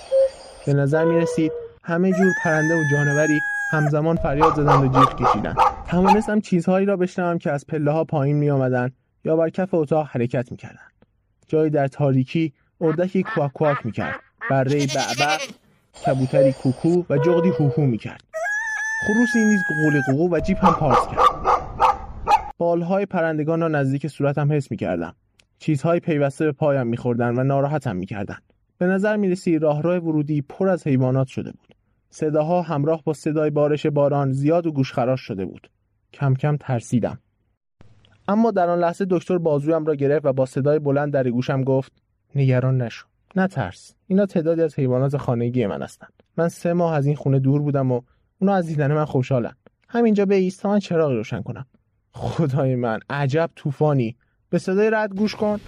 به 0.66 0.74
نظر 0.74 1.04
می 1.04 1.20
رسید 1.20 1.52
همه 1.84 2.12
جور 2.12 2.32
پرنده 2.44 2.74
و 2.74 2.82
جانوری 2.92 3.40
همزمان 3.70 4.16
فریاد 4.16 4.54
زدند 4.54 4.84
و 4.84 5.00
جیغ 5.00 5.22
کشیدند. 5.22 5.56
توانستم 5.88 6.40
چیزهایی 6.40 6.86
را 6.86 6.96
بشنوم 6.96 7.38
که 7.38 7.52
از 7.52 7.66
پله 7.66 7.90
ها 7.90 8.04
پایین 8.04 8.36
می 8.36 8.50
آمدن 8.50 8.90
یا 9.24 9.36
بر 9.36 9.50
کف 9.50 9.74
اتاق 9.74 10.08
حرکت 10.10 10.50
می 10.50 10.56
کردن. 10.56 10.88
جایی 11.48 11.70
در 11.70 11.88
تاریکی 11.88 12.52
اردکی 12.80 13.22
کواک 13.22 13.52
کواک 13.52 13.86
می 13.86 13.92
کرد. 13.92 14.20
بره 14.50 14.86
بعبع 14.86 15.38
کبوتری 16.06 16.52
کوکو 16.52 17.04
و 17.10 17.18
جغدی 17.18 17.48
هوهو 17.48 17.82
می 17.82 17.98
کرد 17.98 18.24
خروسی 19.06 19.44
نیز 19.44 19.60
قولی 19.68 20.00
قوقو 20.06 20.36
و 20.36 20.40
جیب 20.40 20.58
هم 20.58 20.72
پارس 20.72 21.06
کرد. 21.08 21.18
بالهای 22.58 23.06
پرندگان 23.06 23.60
را 23.60 23.68
نزدیک 23.68 24.06
صورتم 24.06 24.52
حس 24.52 24.70
می 24.70 24.76
کردم 24.76 25.14
چیزهای 25.58 26.00
پیوسته 26.00 26.44
به 26.44 26.52
پایم 26.52 26.86
میخوردن 26.86 27.38
و 27.38 27.44
ناراحتم 27.44 27.96
می‌کردند 27.96 28.42
به 28.78 28.86
نظر 28.86 29.16
می‌رسی 29.16 29.58
راهرو 29.58 29.98
ورودی 29.98 30.42
پر 30.42 30.68
از 30.68 30.86
حیوانات 30.86 31.26
شده 31.26 31.50
بود. 31.50 31.74
صداها 32.10 32.62
همراه 32.62 33.02
با 33.04 33.12
صدای 33.12 33.50
بارش 33.50 33.86
باران 33.86 34.32
زیاد 34.32 34.66
و 34.66 34.72
گوشخراش 34.72 35.20
شده 35.20 35.44
بود. 35.44 35.70
کم 36.12 36.34
کم 36.34 36.56
ترسیدم. 36.56 37.18
اما 38.28 38.50
در 38.50 38.68
آن 38.68 38.78
لحظه 38.78 39.06
دکتر 39.10 39.38
بازویم 39.38 39.84
را 39.84 39.94
گرفت 39.94 40.26
و 40.26 40.32
با 40.32 40.46
صدای 40.46 40.78
بلند 40.78 41.12
در 41.12 41.30
گوشم 41.30 41.64
گفت 41.64 41.92
نگران 42.34 42.82
نشو. 42.82 43.07
نترس. 43.36 43.94
اینا 44.06 44.26
تعدادی 44.26 44.62
از 44.62 44.78
حیوانات 44.78 45.16
خانگی 45.16 45.66
من 45.66 45.82
هستند 45.82 46.12
من 46.36 46.48
سه 46.48 46.72
ماه 46.72 46.94
از 46.94 47.06
این 47.06 47.16
خونه 47.16 47.38
دور 47.38 47.62
بودم 47.62 47.92
و 47.92 48.00
اونا 48.38 48.54
از 48.54 48.66
دیدن 48.66 48.92
من 48.92 49.04
خوشحالن. 49.04 49.54
همینجا 49.88 50.26
به 50.26 50.50
تا 50.50 50.70
من 50.70 50.78
چراغ 50.78 51.12
روشن 51.12 51.42
کنم. 51.42 51.66
خدای 52.12 52.74
من 52.76 53.00
عجب 53.10 53.50
طوفانی. 53.56 54.16
به 54.50 54.58
صدای 54.58 54.90
رد 54.90 55.14
گوش 55.14 55.34
کن. 55.34 55.60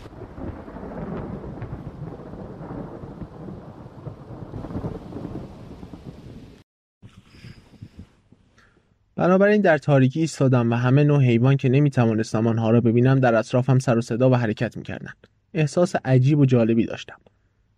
بنابراین 9.16 9.60
در 9.60 9.78
تاریکی 9.78 10.20
ایستادم 10.20 10.72
و 10.72 10.74
همه 10.74 11.04
نوع 11.04 11.22
حیوان 11.22 11.56
که 11.56 11.68
نمی‌توانستم 11.68 12.46
آنها 12.46 12.70
را 12.70 12.80
ببینم 12.80 13.20
در 13.20 13.34
اطرافم 13.34 13.78
سر 13.78 13.98
و 13.98 14.00
صدا 14.00 14.30
و 14.30 14.34
حرکت 14.34 14.76
می‌کردند. 14.76 15.26
احساس 15.54 15.96
عجیب 16.04 16.38
و 16.38 16.46
جالبی 16.46 16.86
داشتم. 16.86 17.16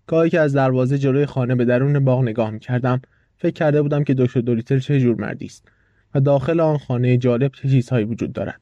گاهی 0.07 0.31
که 0.31 0.41
از 0.41 0.53
دروازه 0.53 0.99
جلوی 0.99 1.27
خانه 1.27 1.55
به 1.55 1.65
درون 1.65 2.05
باغ 2.05 2.23
نگاه 2.23 2.51
می‌کردم 2.51 3.03
فکر 3.37 3.53
کرده 3.53 3.83
بودم 3.83 4.05
که 4.05 4.15
دکتر 4.15 4.41
دوریتل 4.41 4.79
چه 4.79 5.01
جور 5.01 5.21
مردی 5.21 5.47
است 5.47 5.69
و 6.15 6.21
داخل 6.21 6.61
آن 6.61 6.79
خانه 6.79 7.17
جالب 7.17 7.53
چه 7.53 7.69
چیزهایی 7.69 8.05
وجود 8.05 8.33
دارد 8.33 8.61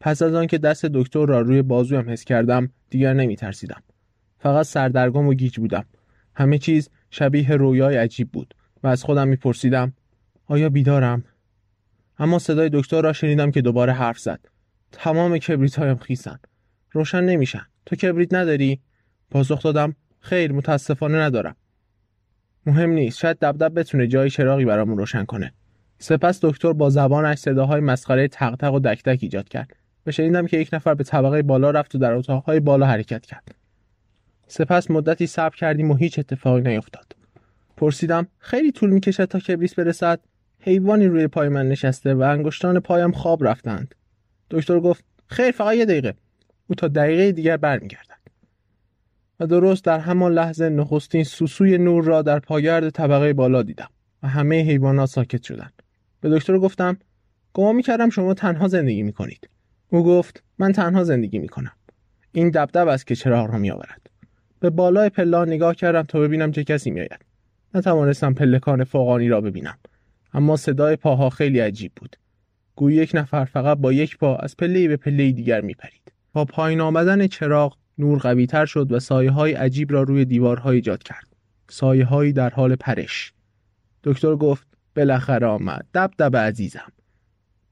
پس 0.00 0.22
از 0.22 0.34
آنکه 0.34 0.58
دست 0.58 0.86
دکتر 0.86 1.26
را 1.26 1.40
روی 1.40 1.62
بازویم 1.62 2.10
حس 2.10 2.24
کردم 2.24 2.70
دیگر 2.90 3.12
نمی 3.12 3.36
ترسیدم. 3.36 3.82
فقط 4.38 4.66
سردرگم 4.66 5.26
و 5.26 5.34
گیج 5.34 5.58
بودم. 5.58 5.84
همه 6.34 6.58
چیز 6.58 6.90
شبیه 7.10 7.56
رویای 7.56 7.96
عجیب 7.96 8.30
بود 8.30 8.54
و 8.82 8.86
از 8.86 9.04
خودم 9.04 9.28
میپرسیدم 9.28 9.92
آیا 10.46 10.68
بیدارم؟ 10.68 11.24
اما 12.18 12.38
صدای 12.38 12.70
دکتر 12.72 13.02
را 13.02 13.12
شنیدم 13.12 13.50
که 13.50 13.60
دوباره 13.60 13.92
حرف 13.92 14.18
زد. 14.18 14.40
تمام 14.92 15.38
کبریت 15.38 15.78
هایم 15.78 15.96
خیسن. 15.96 16.38
روشن 16.92 17.24
نمیشن. 17.24 17.66
تو 17.86 17.96
کبریت 17.96 18.34
نداری؟ 18.34 18.80
پاسخ 19.30 19.62
دادم 19.62 19.94
خیر 20.20 20.52
متاسفانه 20.52 21.18
ندارم. 21.18 21.56
مهم 22.66 22.90
نیست. 22.90 23.18
شاید 23.18 23.38
دبدب 23.38 23.78
بتونه 23.78 24.06
جای 24.06 24.30
چراغی 24.30 24.64
برامون 24.64 24.98
روشن 24.98 25.24
کنه. 25.24 25.52
سپس 25.98 26.44
دکتر 26.44 26.72
با 26.72 26.90
زبانش 26.90 27.38
صداهای 27.38 27.80
مسخره 27.80 28.28
تق 28.28 28.74
و 28.74 28.80
دک 28.80 29.18
ایجاد 29.20 29.48
کرد 29.48 29.76
و 30.06 30.10
شنیدم 30.10 30.46
که 30.46 30.56
یک 30.56 30.70
نفر 30.72 30.94
به 30.94 31.04
طبقه 31.04 31.42
بالا 31.42 31.70
رفت 31.70 31.94
و 31.94 31.98
در 31.98 32.12
اتاقهای 32.12 32.60
بالا 32.60 32.86
حرکت 32.86 33.26
کرد 33.26 33.54
سپس 34.46 34.90
مدتی 34.90 35.26
صبر 35.26 35.56
کردیم 35.56 35.90
و 35.90 35.94
هیچ 35.94 36.18
اتفاقی 36.18 36.60
نیفتاد 36.60 37.16
پرسیدم 37.76 38.26
خیلی 38.38 38.72
طول 38.72 38.90
می‌کشد 38.90 39.24
تا 39.24 39.38
کبریس 39.38 39.74
برسد 39.74 40.20
حیوانی 40.60 41.06
روی 41.06 41.26
پای 41.26 41.48
من 41.48 41.68
نشسته 41.68 42.14
و 42.14 42.22
انگشتان 42.22 42.80
پایم 42.80 43.12
خواب 43.12 43.44
رفتند 43.44 43.94
دکتر 44.50 44.80
گفت 44.80 45.04
خیر 45.26 45.50
فقط 45.50 45.74
یه 45.74 45.84
دقیقه 45.84 46.14
او 46.66 46.74
تا 46.74 46.88
دقیقه 46.88 47.32
دیگر 47.32 47.56
برمیگردد 47.56 48.05
و 49.40 49.46
درست 49.46 49.84
در 49.84 49.98
همان 49.98 50.32
لحظه 50.32 50.68
نخستین 50.68 51.24
سوسوی 51.24 51.78
نور 51.78 52.04
را 52.04 52.22
در 52.22 52.38
پاگرد 52.38 52.90
طبقه 52.90 53.32
بالا 53.32 53.62
دیدم 53.62 53.88
و 54.22 54.28
همه 54.28 54.62
حیوانات 54.62 55.08
ساکت 55.08 55.42
شدند. 55.42 55.82
به 56.20 56.30
دکتر 56.30 56.58
گفتم 56.58 56.96
گمان 57.54 57.76
می‌کردم 57.76 58.10
شما 58.10 58.34
تنها 58.34 58.68
زندگی 58.68 59.02
می‌کنید. 59.02 59.48
او 59.88 60.04
گفت 60.04 60.42
من 60.58 60.72
تنها 60.72 61.04
زندگی 61.04 61.38
می‌کنم. 61.38 61.72
این 62.32 62.50
دبدب 62.50 62.88
است 62.88 63.06
که 63.06 63.14
چراغ 63.14 63.50
را 63.50 63.58
میآورد. 63.58 64.10
به 64.60 64.70
بالای 64.70 65.08
پلا 65.08 65.44
نگاه 65.44 65.74
کردم 65.74 66.02
تا 66.02 66.20
ببینم 66.20 66.52
چه 66.52 66.64
کسی 66.64 66.90
میآید. 66.90 67.24
نتوانستم 67.74 68.34
پلکان 68.34 68.84
فوقانی 68.84 69.28
را 69.28 69.40
ببینم 69.40 69.78
اما 70.34 70.56
صدای 70.56 70.96
پاها 70.96 71.30
خیلی 71.30 71.58
عجیب 71.58 71.92
بود. 71.96 72.16
گویی 72.76 72.96
یک 72.96 73.10
نفر 73.14 73.44
فقط 73.44 73.78
با 73.78 73.92
یک 73.92 74.18
پا 74.18 74.36
از 74.36 74.56
پله 74.56 74.88
به 74.88 74.96
پله 74.96 75.32
دیگر 75.32 75.60
میپرید. 75.60 76.12
با 76.32 76.44
پایین 76.44 76.80
آمدن 76.80 77.26
چراغ 77.26 77.76
نور 77.98 78.18
قویتر 78.18 78.66
شد 78.66 78.92
و 78.92 79.00
سایه 79.00 79.30
های 79.30 79.52
عجیب 79.52 79.92
را 79.92 80.02
روی 80.02 80.24
دیوارها 80.24 80.70
ایجاد 80.70 81.02
کرد. 81.02 81.26
سایه 81.68 82.04
هایی 82.04 82.32
در 82.32 82.50
حال 82.50 82.76
پرش. 82.76 83.32
دکتر 84.04 84.36
گفت 84.36 84.66
بالاخره 84.96 85.46
آمد. 85.46 85.86
دب 85.94 86.10
دب 86.18 86.36
عزیزم. 86.36 86.92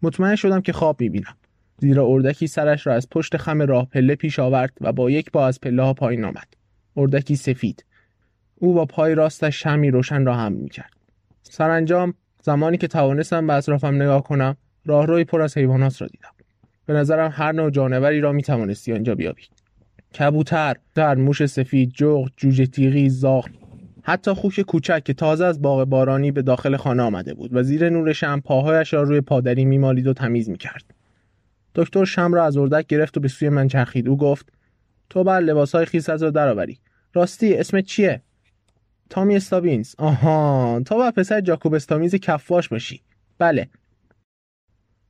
مطمئن 0.02 0.36
شدم 0.36 0.60
که 0.60 0.72
خواب 0.72 1.00
می‌بینم. 1.00 1.36
زیرا 1.78 2.06
اردکی 2.06 2.46
سرش 2.46 2.86
را 2.86 2.94
از 2.94 3.08
پشت 3.10 3.36
خم 3.36 3.62
راه 3.62 3.88
پله 3.88 4.14
پیش 4.14 4.38
آورد 4.38 4.72
و 4.80 4.92
با 4.92 5.10
یک 5.10 5.30
پا 5.30 5.46
از 5.46 5.60
پله 5.60 5.82
ها 5.82 5.94
پایین 5.94 6.24
آمد. 6.24 6.54
اردکی 6.96 7.36
سفید. 7.36 7.84
او 8.54 8.74
با 8.74 8.84
پای 8.84 9.14
راستش 9.14 9.62
شمی 9.62 9.90
روشن 9.90 10.24
را 10.24 10.36
هم 10.36 10.52
می‌کرد. 10.52 10.92
سرانجام 11.42 12.14
زمانی 12.42 12.76
که 12.76 12.88
توانستم 12.88 13.46
به 13.46 13.52
اطرافم 13.52 13.94
نگاه 13.94 14.22
کنم 14.22 14.56
راهروی 14.84 15.24
پر 15.24 15.42
از 15.42 15.58
حیوانات 15.58 16.02
را 16.02 16.08
دیدم. 16.08 16.30
به 16.86 16.92
نظرم 16.92 17.30
هر 17.34 17.52
نوع 17.52 17.70
جانوری 17.70 18.20
را 18.20 18.32
می‌توانستی 18.32 18.92
آنجا 18.92 19.14
بیابی. 19.14 19.42
کبوتر 20.18 20.76
در 20.94 21.14
موش 21.14 21.46
سفید 21.46 21.92
جغ 21.94 22.28
جوجه 22.36 22.66
تیغی 22.66 23.08
زاغ. 23.08 23.48
حتی 24.02 24.32
خوک 24.32 24.60
کوچک 24.60 25.04
که 25.04 25.14
تازه 25.14 25.44
از 25.44 25.62
باغ 25.62 25.84
بارانی 25.84 26.30
به 26.30 26.42
داخل 26.42 26.76
خانه 26.76 27.02
آمده 27.02 27.34
بود 27.34 27.50
و 27.56 27.62
زیر 27.62 27.88
نور 27.88 28.12
شم 28.12 28.40
پاهایش 28.40 28.92
را 28.92 29.02
روی 29.02 29.20
پادری 29.20 29.64
میمالید 29.64 30.06
و 30.06 30.12
تمیز 30.12 30.50
می‌کرد. 30.50 30.84
دکتر 31.74 32.04
شم 32.04 32.34
را 32.34 32.44
از 32.44 32.56
اردک 32.56 32.86
گرفت 32.86 33.16
و 33.16 33.20
به 33.20 33.28
سوی 33.28 33.48
من 33.48 33.68
چرخید. 33.68 34.08
او 34.08 34.16
گفت 34.16 34.52
تو 35.10 35.24
بر 35.24 35.40
لباسهای 35.40 35.84
خیست 35.84 36.10
را 36.10 36.30
درآوری. 36.30 36.78
راستی 37.14 37.54
اسمت 37.54 37.84
چیه? 37.84 38.22
تامی 39.10 39.36
استابینز. 39.36 39.94
آها 39.98 40.82
تا 40.86 40.98
بر 40.98 41.10
پسر 41.10 41.40
جاکوب 41.40 41.74
استامیز 41.74 42.14
کفواش 42.14 42.68
باشی. 42.68 43.00
بله. 43.38 43.68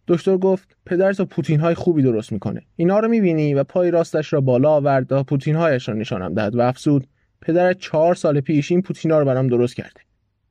دکتر 0.09 0.37
گفت 0.37 0.77
پدرت 0.87 1.21
پوتین 1.21 1.61
های 1.61 1.75
خوبی 1.75 2.03
درست 2.03 2.33
می‌کنه. 2.33 2.63
اینا 2.77 2.99
رو 2.99 3.09
می‌بینی 3.09 3.55
و 3.55 3.65
پای 3.65 3.91
راستش 3.91 4.33
را 4.33 4.41
بالا 4.41 4.71
آورد 4.71 5.07
تا 5.07 5.23
پوتین 5.23 5.57
هایش 5.57 5.89
را 5.89 5.95
نشانم 5.95 6.35
دهد 6.35 6.57
و 6.57 6.61
افسود 6.61 7.07
پدرت 7.41 7.79
چهار 7.79 8.15
سال 8.15 8.41
پیش 8.41 8.71
این 8.71 8.83
پوتینا 8.83 9.19
رو 9.19 9.25
برام 9.25 9.47
درست 9.47 9.77
کرده. 9.77 10.01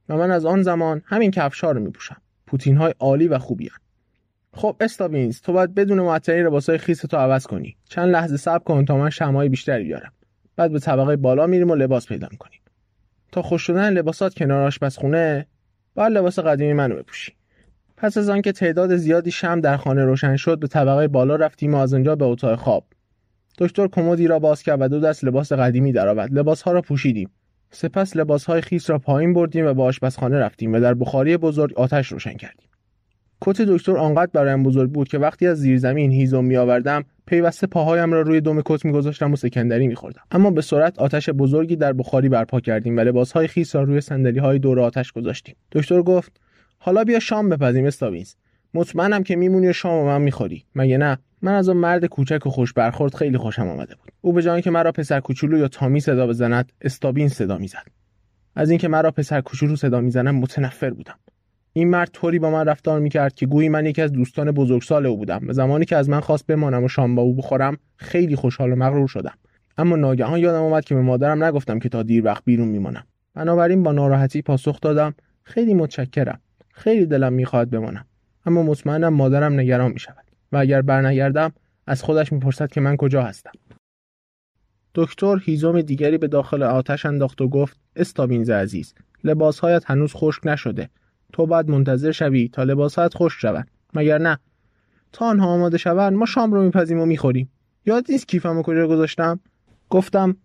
و 0.10 0.18
من 0.18 0.32
از 0.32 0.46
آن 0.46 0.62
زمان 0.62 1.02
همین 1.06 1.32
کفش 1.32 1.64
ها 1.64 1.72
رو 1.72 1.80
میپوشم. 1.80 2.18
پوتین 2.48 2.78
های 2.78 2.94
عالی 3.00 3.28
و 3.28 3.38
خوبی 3.38 3.68
هن. 3.68 3.78
خب 4.54 4.76
استابینز 4.80 5.42
تو 5.42 5.54
باید 5.54 5.76
بدون 5.76 6.00
معطلی 6.00 6.44
لباسای 6.44 6.78
خیس 6.78 7.02
تو 7.02 7.18
عوض 7.18 7.48
کنی. 7.48 7.78
چند 7.90 8.10
لحظه 8.10 8.38
صبر 8.38 8.64
کن 8.64 8.86
تا 8.86 8.98
من 8.98 9.10
شمای 9.10 9.50
بیشتری 9.50 9.84
بیارم. 9.84 10.12
بعد 10.56 10.72
به 10.72 10.80
طبقه 10.80 11.16
بالا 11.16 11.48
میریم 11.48 11.70
و 11.70 11.76
لباس 11.76 12.08
پیدا 12.08 12.28
می‌کنیم. 12.32 12.60
تا 13.32 13.42
خوش 13.42 13.62
شدن 13.62 13.94
لباسات 13.94 14.34
کنار 14.34 14.64
آشپزخونه 14.64 15.48
باید 15.96 16.14
لباس 16.14 16.40
قدیمی 16.40 16.74
منو 16.74 16.96
بپوشی. 16.96 17.34
پس 18.04 18.18
از 18.18 18.30
آنکه 18.30 18.52
تعداد 18.52 18.96
زیادی 18.96 19.32
شم 19.32 19.62
در 19.62 19.78
خانه 19.78 20.06
روشن 20.06 20.36
شد 20.36 20.60
به 20.60 20.68
طبقه 20.68 21.08
بالا 21.08 21.36
رفتیم 21.36 21.74
و 21.74 21.78
از 21.78 21.94
آنجا 21.94 22.16
به 22.16 22.26
اتاق 22.26 22.60
خواب. 22.60 22.86
دکتر 23.58 23.88
کمدی 23.88 24.28
را 24.28 24.40
باز 24.40 24.64
کرد 24.64 24.82
و 24.82 24.88
دو 24.88 25.00
دست 25.00 25.24
لباس 25.24 25.52
قدیمی 25.52 25.92
درآورد. 25.92 26.34
لباسها 26.34 26.72
را 26.72 26.82
پوشیدیم. 26.82 27.30
سپس 27.72 28.16
لباسهای 28.16 28.62
خیس 28.62 28.90
را 28.90 29.00
پایین 29.00 29.34
بردیم 29.34 29.66
و 29.66 29.74
به 29.74 29.84
آشپزخانه 29.84 30.40
رفتیم 30.40 30.74
و 30.74 30.80
در 30.80 30.94
بخاری 30.94 31.38
بزرگ 31.38 31.74
آتش 31.74 32.12
روشن 32.12 32.34
کردیم. 32.34 32.70
کت 33.42 33.62
دکتر 33.62 33.98
آنقدر 33.98 34.32
برایم 34.34 34.64
بزرگ 34.64 34.92
بود 34.92 35.08
که 35.08 35.18
وقتی 35.18 35.48
از 35.48 35.58
زیرزمین 35.58 36.12
هیزم 36.12 36.46
میآوردم 36.46 37.04
پیوسته 37.26 37.68
پاهایم 37.68 38.14
را 38.14 38.22
روی 38.22 38.42
دم 38.42 38.62
کت 38.66 38.86
میگذاشتم 38.86 39.34
و 39.34 39.36
سکندری 39.36 39.88
میخوردم. 39.88 40.22
اما 40.32 40.52
به 40.52 40.62
سرعت 40.62 41.00
آتش 41.00 41.30
بزرگی 41.30 41.76
در 41.76 41.94
بخاری 41.94 42.30
برپا 42.30 42.60
کردیم 42.60 42.98
و 42.98 43.00
لباسهای 43.00 43.48
خیس 43.48 43.76
را 43.76 43.84
روی 43.84 44.02
صندلیهای 44.02 44.60
دور 44.60 44.80
آتش 44.80 45.12
گذاشتیم. 45.12 45.56
دکتر 45.72 46.02
گفت 46.02 46.43
حالا 46.86 47.04
بیا 47.04 47.20
شام 47.20 47.50
بپزیم 47.50 47.86
استاوینز. 47.86 48.34
مطمئنم 48.74 49.24
که 49.24 49.36
میمونی 49.36 49.68
و 49.68 49.74
شام 49.74 50.04
و 50.04 50.06
من 50.06 50.22
می‌خوری. 50.22 50.66
مگه 50.76 50.98
نه؟ 50.98 51.18
من 51.42 51.54
از 51.54 51.70
اون 51.70 51.78
مرد 51.78 52.06
کوچک 52.06 52.46
و 52.46 52.50
خوش 52.50 52.74
برخورد 52.74 53.16
خیلی 53.16 53.38
خوشم 53.38 53.68
آمده 53.68 53.96
بود. 53.96 54.12
او 54.22 54.34
به 54.34 54.42
جای 54.42 54.62
که 54.62 54.72
مرا 54.72 54.92
پسر 54.92 55.20
کوچولو 55.20 55.58
یا 55.58 55.68
تامی 55.68 56.00
صدا 56.00 56.28
بزند 56.28 56.72
استابین 56.82 57.28
صدا 57.28 57.58
می‌زد. 57.58 57.88
از 58.56 58.70
اینکه 58.70 58.88
مرا 58.88 59.12
پسر 59.12 59.42
کوچولو 59.42 59.76
صدا 59.76 60.02
می‌زنم 60.02 60.36
متنفر 60.36 60.90
بودم. 60.90 61.16
این 61.74 61.90
مرد 61.90 62.10
طوری 62.14 62.40
با 62.40 62.52
من 62.52 62.66
رفتار 62.66 63.00
می‌کرد 63.00 63.34
که 63.34 63.46
گویی 63.46 63.70
من 63.70 63.86
یکی 63.86 64.02
از 64.02 64.12
دوستان 64.12 64.52
بزرگسال 64.52 65.06
او 65.06 65.18
بودم 65.18 65.42
و 65.48 65.54
زمانی 65.54 65.86
که 65.86 65.98
از 65.98 66.10
من 66.10 66.20
خواست 66.20 66.48
بمانم 66.48 66.84
و 66.84 66.88
شام 66.88 67.16
با 67.16 67.22
او 67.22 67.36
بخورم 67.36 67.78
خیلی 67.96 68.36
خوشحال 68.36 68.72
و 68.72 68.76
مغرور 68.76 69.08
شدم. 69.08 69.34
اما 69.78 69.96
ناگهان 69.96 70.40
یادم 70.40 70.62
آمد 70.62 70.86
که 70.86 70.96
به 70.96 71.02
مادرم 71.02 71.44
نگفتم 71.44 71.80
که 71.80 71.90
تا 71.90 72.04
دیر 72.04 72.26
وقت 72.26 72.44
بیرون 72.46 72.68
میمانم. 72.68 73.04
بنابراین 73.36 73.84
با 73.84 73.92
ناراحتی 73.92 74.42
پاسخ 74.42 74.82
دادم 74.82 75.16
خیلی 75.44 75.74
متشکرم. 75.74 76.40
خیلی 76.76 77.06
دلم 77.06 77.34
می‌خواهد 77.34 77.70
بمانم. 77.70 78.06
اما 78.46 78.64
مطمئنم 78.64 79.14
مادرم 79.14 79.60
نگران 79.60 79.92
می‌شود 79.92 80.26
و 80.52 80.58
اگر 80.58 80.82
برنگردم 80.82 81.52
از 81.88 82.04
خودش 82.04 82.34
می‌پرسد 82.34 82.72
که 82.72 82.82
من 82.82 82.98
کجا 82.98 83.24
هستم. 83.24 83.52
دکتر 84.96 85.38
هیزم 85.44 85.82
دیگری 85.82 86.18
به 86.18 86.28
داخل 86.28 86.64
آتش 86.64 87.06
انداخت 87.06 87.42
و 87.42 87.48
گفت 87.48 87.80
استابینز 87.96 88.50
عزیز 88.50 88.94
لباسهایت 89.24 89.84
هنوز 89.92 90.14
خشک 90.14 90.48
نشده. 90.48 90.90
تو 91.34 91.46
باید 91.46 91.70
منتظر 91.70 92.12
شوی 92.12 92.48
تا 92.48 92.64
لباسهایت 92.64 93.16
خشک 93.16 93.40
شود 93.40 93.68
مگر 93.94 94.18
نه؟ 94.18 94.40
تا 95.12 95.26
آنها 95.26 95.48
آماده 95.48 95.78
شوند 95.78 96.14
ما 96.14 96.26
شام 96.26 96.54
رو 96.54 96.64
میپزیم 96.64 97.00
و 97.00 97.06
می‌خوریم. 97.06 97.52
یاد 97.86 98.06
نیست 98.10 98.28
کیفم 98.28 98.56
رو 98.56 98.64
کجا 98.64 98.88
گذاشتم؟ 98.88 99.40
گفتم 99.90 100.38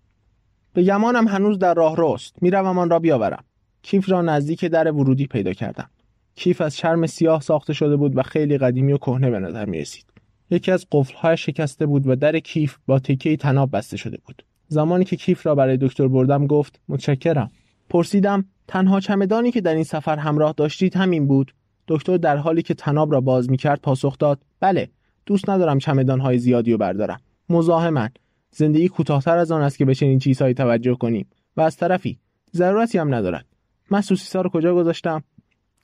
به 0.73 0.83
گمانم 0.83 1.29
هنوز 1.29 1.59
در 1.59 1.75
راه 1.75 1.95
رست. 1.99 2.43
می‌روم 2.43 2.79
آن 2.79 2.91
را 2.91 2.99
بیاورم. 2.99 3.45
کیف 3.83 4.11
را 4.11 4.23
نزدیک 4.23 4.65
در 4.65 4.93
ورودی 4.93 5.27
پیدا 5.27 5.53
کردم. 5.53 5.91
کیف 6.39 6.61
از 6.61 6.77
چرم 6.77 7.07
سیاه 7.07 7.41
ساخته 7.41 7.73
شده 7.73 7.97
بود 7.97 8.17
و 8.17 8.23
خیلی 8.23 8.59
قدیمی 8.59 8.93
و 8.93 8.99
کهنه 8.99 9.31
به 9.31 9.39
نظر 9.39 9.65
می 9.65 9.79
رسید. 9.79 10.05
یکی 10.51 10.73
از 10.73 10.87
قفلهای 10.93 11.37
شکسته 11.37 11.87
بود 11.87 12.07
و 12.07 12.17
در 12.17 12.39
کیف 12.39 12.77
با 12.87 12.99
تکه 12.99 13.37
تناب 13.37 13.77
بسته 13.77 13.97
شده 13.97 14.19
بود. 14.27 14.45
زمانی 14.69 15.05
که 15.05 15.17
کیف 15.17 15.47
را 15.47 15.55
برای 15.55 15.77
دکتر 15.77 16.09
بردم 16.09 16.47
گفت 16.47 16.81
متشکرم. 16.89 17.51
پرسیدم 17.91 18.45
تنها 18.69 19.01
چمدانی 19.01 19.51
که 19.51 19.61
در 19.61 19.75
این 19.75 19.85
سفر 19.85 20.17
همراه 20.17 20.55
داشتید 20.57 20.97
همین 20.97 21.27
بود. 21.27 21.55
دکتر 21.89 22.17
در 22.17 22.37
حالی 22.37 22.63
که 22.63 22.75
تناب 22.75 23.13
را 23.13 23.21
باز 23.21 23.51
می 23.51 23.57
کرد 23.57 23.81
پاسخ 23.81 24.19
داد 24.19 24.41
بله 24.61 24.89
دوست 25.27 25.51
ندارم 25.51 25.79
چمدانهای 25.79 26.39
زیادی 26.39 26.73
رو 26.73 26.79
بردارم. 26.79 27.21
مزاحمن. 27.49 28.11
زندگی 28.51 28.89
کوتاهتر 28.89 29.39
از 29.39 29.51
آن 29.53 29.63
است 29.63 29.79
که 29.79 29.85
به 29.85 29.95
چنین 29.95 30.19
چیزهایی 30.19 30.55
توجه 30.55 30.95
کنیم 30.95 31.27
و 31.57 31.61
از 31.61 31.77
طرفی 31.77 32.19
ضرورتی 32.55 32.99
هم 32.99 33.15
ندارد. 33.15 33.47
من 33.91 34.01
سوسیسا 34.01 34.41
رو 34.41 34.51
کجا 34.51 34.75
گذاشتم؟ 34.75 35.23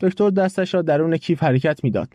دکتر 0.01 0.31
دستش 0.31 0.75
را 0.75 0.83
درون 0.83 1.17
کیف 1.17 1.43
حرکت 1.43 1.85
می‌داد. 1.85 2.09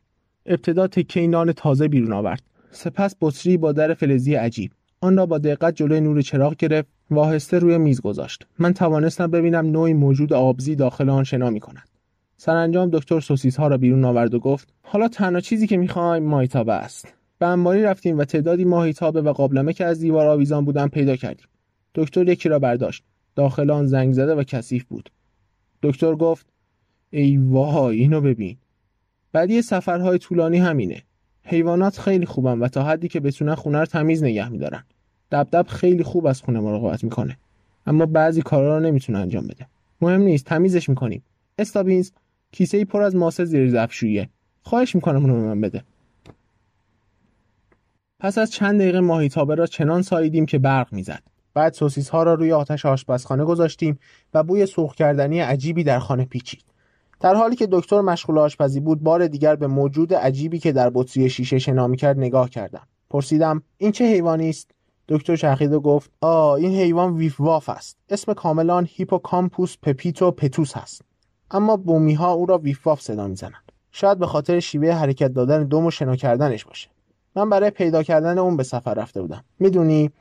ابتدا 0.46 0.88
تکه 0.88 1.28
نان 1.28 1.52
تازه 1.52 1.88
بیرون 1.88 2.14
آورد. 2.14 2.42
سپس 2.72 3.16
بطری 3.22 3.58
با 3.58 3.72
در 3.72 3.94
فلزی 3.94 4.36
عجیب. 4.36 4.72
آن 5.02 5.18
را 5.18 5.26
با 5.26 5.38
دقت 5.38 5.76
جلوی 5.76 6.02
نور 6.02 6.22
چراغ 6.22 6.56
گرفت 6.56 6.88
و 7.12 7.20
آهسته 7.20 7.60
روی 7.60 7.78
میز 7.78 8.02
گذاشت. 8.02 8.46
من 8.60 8.74
توانستم 8.74 9.32
ببینم 9.32 9.66
نوعی 9.66 9.94
موجود 9.94 10.34
آبزی 10.34 10.76
داخل 10.76 11.10
آن 11.10 11.24
شنا 11.24 11.50
می 11.50 11.60
کند 11.60 11.90
سرانجام 12.38 12.90
دکتر 12.90 13.20
سوسیس 13.20 13.58
ها 13.58 13.68
را 13.68 13.78
بیرون 13.78 14.06
آورد 14.06 14.34
و 14.34 14.40
گفت 14.40 14.74
حالا 14.82 15.08
تنها 15.08 15.42
چیزی 15.42 15.68
که 15.68 15.78
می‌خوایم 15.78 16.24
ماهیتابه 16.24 16.74
است. 16.74 17.14
به 17.40 17.48
انباری 17.48 17.84
رفتیم 17.84 18.18
و 18.18 18.26
تعدادی 18.26 18.66
ماهیتابه 18.66 19.22
و 19.22 19.34
قابلمه 19.34 19.74
که 19.74 19.86
از 19.86 20.00
دیوار 20.00 20.28
آویزان 20.28 20.66
بودن 20.66 20.88
پیدا 20.88 21.16
کردیم. 21.16 21.48
دکتر 21.96 22.28
یکی 22.28 22.50
را 22.50 22.60
برداشت. 22.60 23.04
داخل 23.36 23.72
آن 23.72 23.88
زنگ 23.88 24.14
زده 24.14 24.36
و 24.36 24.44
کثیف 24.44 24.84
بود. 24.84 25.10
دکتر 25.84 26.16
گفت 26.16 26.46
ای 27.12 27.38
وای 27.38 28.00
اینو 28.00 28.22
ببین. 28.22 28.58
بعدی 29.32 29.62
سفرهای 29.62 30.18
طولانی 30.18 30.58
همینه. 30.58 31.04
حیوانات 31.44 32.00
خیلی 32.00 32.26
خوبن 32.26 32.60
و 32.60 32.68
تا 32.68 32.84
حدی 32.84 33.08
که 33.08 33.20
بتونن 33.20 33.56
خونه 33.56 33.80
رو 33.80 33.86
تمیز 33.86 34.24
نگه 34.24 34.50
میدارن. 34.50 34.84
دبدب 35.32 35.68
خیلی 35.68 36.04
خوب 36.04 36.26
از 36.26 36.42
خونه 36.42 36.60
مراقبت 36.60 37.04
می‌کنه. 37.04 37.38
اما 37.86 38.06
بعضی 38.06 38.42
کارا 38.42 38.78
رو 38.78 38.84
نمی‌تونه 38.84 39.20
انجام 39.20 39.48
بده. 39.48 39.68
مهم 40.02 40.22
نیست 40.22 40.46
تمیزش 40.46 40.90
می‌کنیم. 40.90 41.24
استابینز 41.58 42.12
کیسه 42.52 42.78
ای 42.78 42.86
پر 42.86 43.02
از 43.02 43.16
ماسه 43.16 43.46
زیر 43.46 43.70
ظرفشوییه 43.70 44.30
خواهش 44.64 44.96
می‌کنم 44.96 45.22
اونو 45.22 45.34
به 45.34 45.42
من 45.42 45.62
بده. 45.62 45.84
پس 48.20 48.38
از 48.38 48.52
چند 48.52 48.82
دقیقه 48.82 49.00
ماهیتابه 49.00 49.56
را 49.56 49.66
چنان 49.66 50.02
ساییدیم 50.02 50.46
که 50.46 50.60
برق 50.60 50.94
می‌زد. 50.94 51.24
بعد 51.54 51.74
سوسیس 51.74 52.10
ها 52.10 52.24
را 52.24 52.34
روی 52.34 52.52
آتش 52.52 52.86
آشپزخانه 52.86 53.46
گذاشتیم 53.46 54.00
و 54.34 54.44
بوی 54.44 54.66
سرخ 54.66 54.96
کردنی 54.96 55.40
عجیبی 55.40 55.84
در 55.84 56.00
خانه 56.00 56.26
پیچید. 56.26 56.69
در 57.20 57.36
حالی 57.36 57.56
که 57.56 57.68
دکتر 57.72 58.02
مشغول 58.02 58.38
آشپزی 58.38 58.80
بود 58.80 59.04
بار 59.04 59.28
دیگر 59.28 59.56
به 59.56 59.68
موجود 59.68 60.14
عجیبی 60.14 60.60
که 60.60 60.72
در 60.72 60.92
بطری 60.94 61.30
شیشه 61.30 61.60
شنا 61.60 61.96
کرد 61.96 62.18
نگاه 62.18 62.50
کردم. 62.50 62.88
پرسیدم 63.10 63.64
این 63.78 63.92
چه 63.92 64.06
حیوانی 64.06 64.50
است؟ 64.50 64.72
دکتر 65.08 65.58
و 65.72 65.80
گفت 65.80 66.12
آ 66.22 66.56
این 66.56 66.76
حیوان 66.76 67.14
ویف 67.14 67.42
واف 67.42 67.70
است. 67.70 67.98
اسم 68.10 68.34
کاملش 68.34 68.88
Hippocampus 68.90 69.76
Pippitopitus 69.82 70.78
هست. 70.78 71.02
اما 71.52 71.78
بومی 71.78 72.14
ها 72.14 72.32
او 72.34 72.46
را 72.46 72.58
ویف 72.58 72.88
واف 72.88 73.02
صدا 73.02 73.28
می‌زنند. 73.28 73.72
شاید 73.92 74.20
به 74.20 74.28
خاطر 74.28 74.60
شیوه 74.60 74.92
حرکت 74.92 75.34
دادن 75.34 75.64
دم 75.64 75.86
و 75.86 75.92
شنا 75.92 76.16
کردنش 76.16 76.66
باشه. 76.66 76.90
من 77.36 77.50
برای 77.50 77.70
پیدا 77.70 78.04
کردن 78.04 78.38
اون 78.38 78.58
به 78.58 78.64
سفر 78.64 78.94
رفته 78.94 79.22
بودم. 79.22 79.44
می‌دونی 79.60 80.12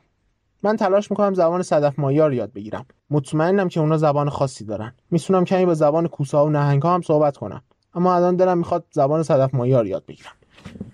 من 0.63 0.75
تلاش 0.75 1.11
می‌کنم 1.11 1.33
زبان 1.33 1.61
صدف 1.61 1.99
مایار 1.99 2.33
یاد 2.33 2.53
بگیرم. 2.53 2.85
مطمئنم 3.09 3.67
که 3.69 3.79
اونا 3.79 3.97
زبان 3.97 4.29
خاصی 4.29 4.65
دارن. 4.65 4.93
می‌تونم 5.11 5.45
کمی 5.45 5.65
با 5.65 5.73
زبان 5.73 6.07
کوسا 6.07 6.45
و 6.45 6.49
نهنگ 6.49 6.81
هم 6.85 7.01
صحبت 7.01 7.37
کنم. 7.37 7.61
اما 7.93 8.15
الان 8.15 8.35
دلم 8.35 8.57
می‌خواد 8.57 8.85
زبان 8.91 9.23
صدف 9.23 9.55
مایار 9.55 9.87
یاد 9.87 10.03
بگیرم. 10.07 10.31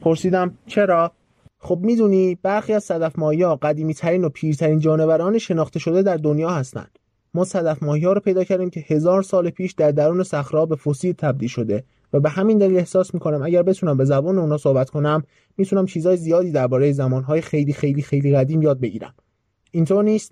پرسیدم 0.01 0.57
چرا؟ 0.67 1.11
خب 1.59 1.79
می‌دونی 1.81 2.35
برخی 2.35 2.73
از 2.73 2.83
صدف 2.83 3.19
ماهیا 3.19 3.55
قدیمی 3.55 3.93
ترین 3.93 4.25
و 4.25 4.29
پیرترین 4.29 4.79
جانوران 4.79 5.37
شناخته 5.37 5.79
شده 5.79 6.01
در 6.01 6.17
دنیا 6.17 6.49
هستند 6.49 6.99
ما 7.33 7.43
صدف 7.43 7.83
ماهیا 7.83 8.13
رو 8.13 8.21
پیدا 8.21 8.43
کردیم 8.43 8.69
که 8.69 8.85
هزار 8.87 9.21
سال 9.21 9.49
پیش 9.49 9.71
در 9.71 9.91
درون 9.91 10.23
صخره 10.23 10.65
به 10.65 10.75
فسیل 10.75 11.13
تبدیل 11.13 11.49
شده 11.49 11.83
و 12.13 12.19
به 12.19 12.29
همین 12.29 12.57
دلیل 12.57 12.77
احساس 12.77 13.13
می‌کنم 13.13 13.43
اگر 13.43 13.63
بتونم 13.63 13.97
به 13.97 14.05
زبان 14.05 14.37
اونا 14.37 14.57
صحبت 14.57 14.89
کنم 14.89 15.23
می‌تونم 15.57 15.85
چیزهای 15.85 16.17
زیادی 16.17 16.51
درباره 16.51 16.91
زمانهای 16.91 17.41
خیلی 17.41 17.73
خیلی 17.73 18.01
خیلی 18.01 18.35
قدیم 18.35 18.61
یاد 18.61 18.79
بگیرم. 18.79 19.13
اینطور 19.75 20.03
نیست. 20.03 20.31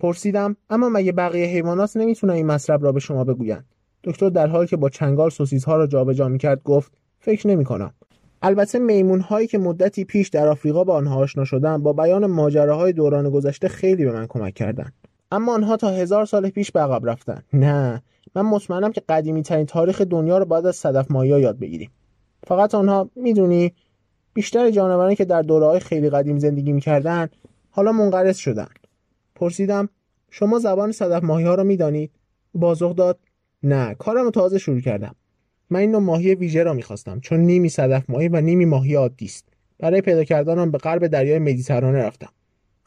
پرسیدم 0.00 0.56
اما 0.70 0.88
مگه 0.88 1.12
بقیه 1.12 1.46
حیوانات 1.46 1.96
نمی‌تونن 1.96 2.32
این 2.32 2.46
مطلب 2.46 2.84
را 2.84 2.92
به 2.92 3.00
شما 3.00 3.24
بگویند؟ 3.24 3.64
دکتر 4.04 4.28
در 4.28 4.46
حالی 4.46 4.66
که 4.66 4.76
با 4.76 4.88
چنگال 4.88 5.30
سوسیس 5.30 5.64
ها 5.64 5.76
را 5.76 5.86
جابجا 5.86 6.28
می‌کرد 6.28 6.62
گفت 6.62 6.92
فکر 7.18 7.48
نمی 7.48 7.64
کنم 7.64 7.94
البته 8.42 8.78
میمون 8.78 9.20
هایی 9.20 9.46
که 9.46 9.58
مدتی 9.58 10.04
پیش 10.04 10.28
در 10.28 10.48
آفریقا 10.48 10.84
با 10.84 10.94
آنها 10.94 11.16
آشنا 11.16 11.44
شدم 11.44 11.82
با 11.82 11.92
بیان 11.92 12.26
ماجراهای 12.26 12.92
دوران 12.92 13.30
گذشته 13.30 13.68
خیلی 13.68 14.04
به 14.04 14.12
من 14.12 14.26
کمک 14.26 14.54
کردند. 14.54 14.92
اما 15.32 15.54
آنها 15.54 15.76
تا 15.76 15.90
هزار 15.90 16.24
سال 16.24 16.50
پیش 16.50 16.72
به 16.72 16.80
عقب 16.80 17.08
رفتن 17.10 17.42
نه 17.52 18.02
من 18.34 18.42
مطمئنم 18.42 18.92
که 18.92 19.02
قدیمی 19.08 19.42
ترین 19.42 19.66
تاریخ 19.66 20.00
دنیا 20.00 20.38
رو 20.38 20.44
باید 20.44 20.66
از 20.66 20.76
صدف 20.76 21.10
مایا 21.10 21.38
یاد 21.38 21.58
بگیریم. 21.58 21.90
فقط 22.46 22.74
آنها 22.74 23.10
می‌دونی 23.16 23.72
بیشتر 24.34 24.70
جانورانی 24.70 25.16
که 25.16 25.24
در 25.24 25.42
دوره 25.42 25.66
های 25.66 25.80
خیلی 25.80 26.10
قدیم 26.10 26.38
زندگی 26.38 26.72
می‌کردن 26.72 27.28
حالا 27.76 27.92
منقرض 27.92 28.36
شدن 28.36 28.68
پرسیدم 29.34 29.88
شما 30.30 30.58
زبان 30.58 30.92
صدف 30.92 31.24
ماهی 31.24 31.44
ها 31.44 31.54
رو 31.54 31.64
می‌دانید 31.64 32.10
بازخ 32.54 32.96
داد 32.96 33.18
نه 33.62 33.94
کارم 33.94 34.30
تازه 34.30 34.58
شروع 34.58 34.80
کردم. 34.80 35.14
من 35.70 35.80
این 35.80 35.96
ماهی 35.96 36.34
ویژه 36.34 36.62
را 36.62 36.74
می‌خواستم 36.74 37.20
چون 37.20 37.40
نیمی 37.40 37.68
صدف 37.68 38.10
ماهی 38.10 38.28
و 38.28 38.40
نیمی 38.40 38.64
ماهی 38.64 38.94
عادی 38.94 39.24
است. 39.24 39.48
برای 39.78 40.00
پیدا 40.00 40.24
کردنم 40.24 40.70
به 40.70 40.78
غرب 40.78 41.06
دریای 41.06 41.38
مدیترانه 41.38 41.98
رفتم. 41.98 42.28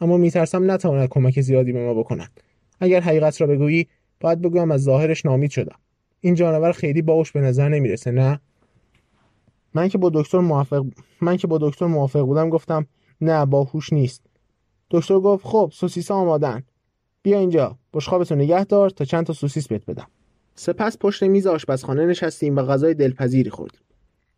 اما 0.01 0.17
میترسم 0.17 0.71
نتواند 0.71 1.09
کمک 1.09 1.41
زیادی 1.41 1.71
به 1.71 1.85
ما 1.85 1.93
بکند. 1.93 2.39
اگر 2.79 3.01
حقیقت 3.01 3.41
را 3.41 3.47
بگویی 3.47 3.87
باید 4.19 4.41
بگویم 4.41 4.71
از 4.71 4.83
ظاهرش 4.83 5.25
نامید 5.25 5.51
شدم. 5.51 5.79
این 6.21 6.35
جانور 6.35 6.71
خیلی 6.71 7.01
باوش 7.01 7.31
به 7.31 7.41
نظر 7.41 7.69
نمی‌رسه 7.69 8.11
نه؟ 8.11 8.39
من 9.73 9.87
که 9.87 9.97
با 9.97 10.11
دکتر 10.13 10.39
موافق 10.39 10.85
من 11.21 11.37
که 11.37 11.47
با 11.47 11.57
دکتر 11.61 11.85
موافق 11.85 12.21
بودم 12.21 12.49
گفتم 12.49 12.87
نه 13.21 13.45
باهوش 13.45 13.93
نیست. 13.93 14.28
دکتر 14.91 15.19
گفت 15.19 15.45
خب 15.45 15.71
سوسیس 15.73 16.11
آمادن 16.11 16.63
بیا 17.21 17.39
اینجا 17.39 17.77
بشقابتو 17.93 18.35
نگه 18.35 18.63
دار 18.63 18.89
تا 18.89 19.05
چند 19.05 19.25
تا 19.25 19.33
سوسیس 19.33 19.67
بهت 19.67 19.85
بدم. 19.85 20.07
سپس 20.55 20.97
پشت 20.97 21.23
میز 21.23 21.47
آشپزخانه 21.47 22.05
نشستیم 22.05 22.57
و 22.57 22.61
غذای 22.61 22.93
دلپذیری 22.93 23.49
خوردیم. 23.49 23.81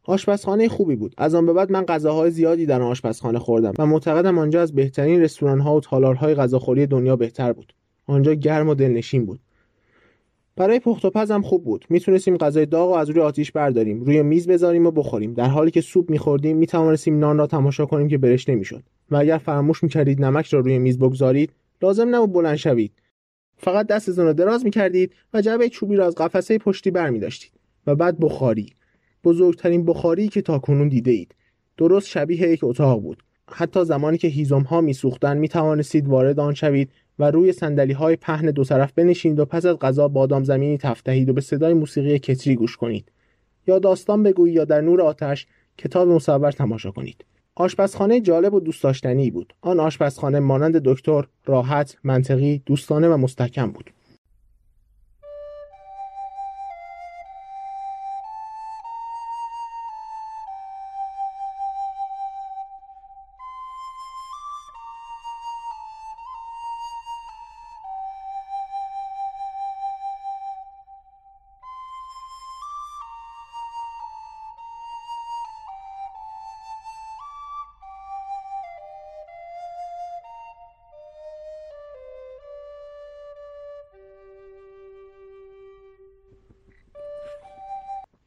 آشپزخانه 0.03 0.69
خوبی 0.69 0.95
بود. 0.95 1.13
از 1.17 1.35
آن 1.35 1.45
به 1.45 1.53
بعد 1.53 1.71
من 1.71 1.85
غذاهای 1.85 2.31
زیادی 2.31 2.65
در 2.65 2.81
آشپزخانه 2.81 3.39
خوردم 3.39 3.73
و 3.79 3.85
معتقدم 3.85 4.37
آنجا 4.37 4.61
از 4.61 4.75
بهترین 4.75 5.21
رستوران‌ها 5.21 5.75
و 5.75 5.81
تالارهای 5.81 6.35
غذاخوری 6.35 6.87
دنیا 6.87 7.15
بهتر 7.15 7.53
بود. 7.53 7.73
آنجا 8.07 8.33
گرم 8.33 8.69
و 8.69 8.75
دلنشین 8.75 9.25
بود. 9.25 9.39
برای 10.55 10.79
پخت 10.79 11.05
و 11.05 11.09
پزم 11.09 11.41
خوب 11.41 11.63
بود. 11.63 11.85
می‌تونستیم 11.89 12.37
غذای 12.37 12.65
داغ 12.65 12.89
و 12.89 12.93
از 12.93 13.09
روی 13.09 13.21
آتیش 13.21 13.51
برداریم. 13.51 14.03
روی 14.03 14.23
میز 14.23 14.47
بذاریم 14.47 14.85
و 14.85 14.91
بخوریم. 14.91 15.33
در 15.33 15.47
حالی 15.47 15.71
که 15.71 15.81
سوپ 15.81 16.09
میخوردیم 16.09 16.57
می‌توانستیم 16.57 17.19
نان 17.19 17.37
را 17.37 17.47
تماشا 17.47 17.85
کنیم 17.85 18.07
که 18.07 18.17
برش 18.17 18.49
نمی‌شد. 18.49 18.83
و 19.11 19.15
اگر 19.15 19.37
فراموش 19.37 19.83
می‌کردید 19.83 20.25
نمک 20.25 20.47
را 20.47 20.59
روی 20.59 20.79
میز 20.79 20.99
بگذارید 20.99 21.51
لازم 21.81 22.15
نبود 22.15 22.33
بلند 22.33 22.55
شوید. 22.55 22.91
فقط 23.57 23.87
دستتون 23.87 24.25
را 24.25 24.33
دراز 24.33 24.65
می‌کردید 24.65 25.15
و 25.33 25.41
جعبه 25.41 25.69
چوبی 25.69 25.95
را 25.95 26.05
از 26.05 26.15
قفسه 26.15 26.57
پشتی 26.57 26.91
برمیداشتید 26.91 27.51
و 27.87 27.95
بعد 27.95 28.19
بخاری. 28.19 28.69
بزرگترین 29.23 29.85
بخاری 29.85 30.27
که 30.27 30.41
تاکنون 30.41 30.87
دیده 30.87 31.11
اید 31.11 31.35
درست 31.77 32.07
شبیه 32.07 32.49
یک 32.49 32.63
اتاق 32.63 33.01
بود. 33.01 33.23
حتی 33.53 33.85
زمانی 33.85 34.17
که 34.17 34.27
هیزم 34.27 34.61
ها 34.61 34.81
میسوختند 34.81 35.37
می 35.37 35.47
توانستید 35.47 36.07
وارد 36.07 36.39
آن 36.39 36.53
شوید 36.53 36.89
و 37.21 37.23
روی 37.23 37.51
سندلی 37.51 37.93
های 37.93 38.15
پهن 38.15 38.51
دو 38.51 38.63
طرف 38.63 38.91
بنشینید 38.93 39.39
و 39.39 39.45
پس 39.45 39.65
از 39.65 39.79
غذا 39.79 40.07
بادام 40.07 40.43
زمینی 40.43 40.77
تفتهید 40.77 41.29
و 41.29 41.33
به 41.33 41.41
صدای 41.41 41.73
موسیقی 41.73 42.19
کتری 42.19 42.55
گوش 42.55 42.77
کنید. 42.77 43.11
یا 43.67 43.79
داستان 43.79 44.23
بگویید 44.23 44.55
یا 44.55 44.65
در 44.65 44.81
نور 44.81 45.01
آتش 45.01 45.47
کتاب 45.77 46.09
مصور 46.09 46.51
تماشا 46.51 46.91
کنید. 46.91 47.25
آشپزخانه 47.55 48.21
جالب 48.21 48.53
و 48.53 48.59
دوست 48.59 48.83
داشتنی 48.83 49.31
بود. 49.31 49.53
آن 49.61 49.79
آشپزخانه 49.79 50.39
مانند 50.39 50.77
دکتر 50.77 51.27
راحت 51.45 51.97
منطقی 52.03 52.61
دوستانه 52.65 53.09
و 53.09 53.17
مستحکم 53.17 53.71
بود. 53.71 53.91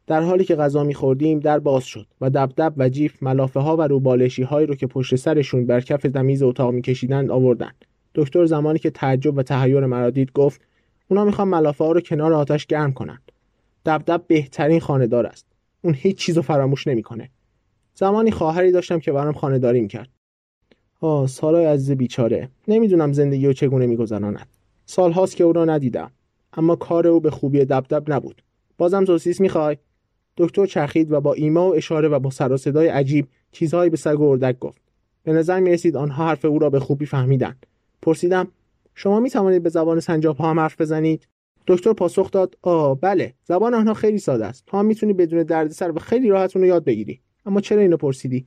در 0.07 0.21
حالی 0.21 0.43
که 0.43 0.55
غذا 0.55 0.83
میخوردیم 0.83 1.39
در 1.39 1.59
باز 1.59 1.83
شد 1.83 2.07
و 2.21 2.29
دبدب 2.29 2.73
و 2.77 2.89
جیف 2.89 3.23
ملافه 3.23 3.59
ها 3.59 3.77
و 3.77 3.81
روبالشی 3.81 4.43
هایی 4.43 4.67
رو 4.67 4.75
که 4.75 4.87
پشت 4.87 5.15
سرشون 5.15 5.65
بر 5.65 5.81
کف 5.81 6.01
تمیز 6.01 6.43
اتاق 6.43 6.73
میکشیدند 6.73 7.31
آوردند. 7.31 7.85
دکتر 8.15 8.45
زمانی 8.45 8.79
که 8.79 8.89
تعجب 8.89 9.37
و 9.37 9.43
تحیر 9.43 9.85
مرا 9.85 10.09
دید 10.09 10.31
گفت 10.31 10.61
اونا 11.07 11.25
می‌خوان 11.25 11.47
ملافه 11.47 11.83
ها 11.83 11.91
رو 11.91 12.01
کنار 12.01 12.33
آتش 12.33 12.65
گرم 12.65 12.93
کنند. 12.93 13.31
دبدب 13.85 14.23
بهترین 14.27 14.79
خانهدار 14.79 15.25
است. 15.25 15.45
اون 15.81 15.93
هیچ 15.93 16.17
چیزو 16.17 16.41
فراموش 16.41 16.87
نمی‌کنه. 16.87 17.29
زمانی 17.95 18.31
خواهری 18.31 18.71
داشتم 18.71 18.99
که 18.99 19.11
برام 19.11 19.33
خانهداری 19.33 19.81
می‌کرد. 19.81 20.09
آه 21.01 21.27
سالای 21.27 21.65
عزیز 21.65 21.91
بیچاره. 21.91 22.49
نمی‌دونم 22.67 23.13
زندگی 23.13 23.47
او 23.47 23.53
چگونه 23.53 23.85
میگذراند. 23.85 24.47
سالهاست 24.85 25.35
که 25.35 25.43
او 25.43 25.53
را 25.53 25.65
ندیدم. 25.65 26.11
اما 26.53 26.75
کار 26.75 27.07
او 27.07 27.19
به 27.19 27.31
خوبی 27.31 27.65
دبدب 27.65 28.13
نبود. 28.13 28.41
بازم 28.77 29.05
سوسیس 29.05 29.41
می‌خوای؟ 29.41 29.77
دکتر 30.37 30.65
چرخید 30.65 31.11
و 31.11 31.21
با 31.21 31.33
ایما 31.33 31.69
و 31.69 31.75
اشاره 31.75 32.07
و 32.07 32.19
با 32.19 32.29
سر 32.29 32.51
و 32.51 32.57
صدای 32.57 32.87
عجیب 32.87 33.27
چیزهایی 33.51 33.89
به 33.89 33.97
سگ 33.97 34.21
اردک 34.21 34.59
گفت. 34.59 34.81
به 35.23 35.33
نظر 35.33 35.59
می 35.59 35.71
رسید 35.71 35.97
آنها 35.97 36.25
حرف 36.25 36.45
او 36.45 36.59
را 36.59 36.69
به 36.69 36.79
خوبی 36.79 37.05
فهمیدند. 37.05 37.65
پرسیدم 38.01 38.47
شما 38.93 39.19
می 39.19 39.29
توانید 39.29 39.63
به 39.63 39.69
زبان 39.69 39.99
سنجاب 39.99 40.37
ها 40.37 40.49
هم 40.49 40.59
حرف 40.59 40.81
بزنید؟ 40.81 41.27
دکتر 41.67 41.93
پاسخ 41.93 42.31
داد 42.31 42.57
آ 42.61 42.95
بله 42.95 43.33
زبان 43.43 43.73
آنها 43.73 43.93
خیلی 43.93 44.17
ساده 44.17 44.45
است. 44.45 44.63
تو 44.67 44.77
هم 44.77 44.85
می‌تونی 44.85 45.13
بدون 45.13 45.43
دردسر 45.43 45.91
و 45.91 45.99
خیلی 45.99 46.29
راحت 46.29 46.55
اون 46.55 46.65
یاد 46.65 46.83
بگیری 46.83 47.19
اما 47.45 47.61
چرا 47.61 47.81
اینو 47.81 47.97
پرسیدی؟ 47.97 48.45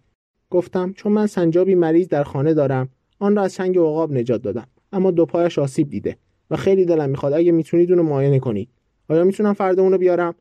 گفتم 0.50 0.92
چون 0.92 1.12
من 1.12 1.26
سنجابی 1.26 1.74
مریض 1.74 2.08
در 2.08 2.22
خانه 2.22 2.54
دارم. 2.54 2.88
آن 3.18 3.36
را 3.36 3.42
از 3.42 3.54
چنگ 3.54 3.78
عقاب 3.78 4.12
نجات 4.12 4.42
دادم. 4.42 4.66
اما 4.92 5.10
دو 5.10 5.26
پایش 5.26 5.58
آسیب 5.58 5.90
دیده 5.90 6.16
و 6.50 6.56
خیلی 6.56 6.84
دلم 6.84 7.10
می‌خواد 7.10 7.32
اگه 7.32 7.52
می‌تونید 7.52 7.90
اونو 7.90 8.02
معاینه 8.02 8.38
کنید. 8.38 8.68
آیا 9.08 9.24
می‌تونم 9.24 9.52
فردا 9.52 9.82
اونو 9.82 9.98
بیارم؟ 9.98 10.34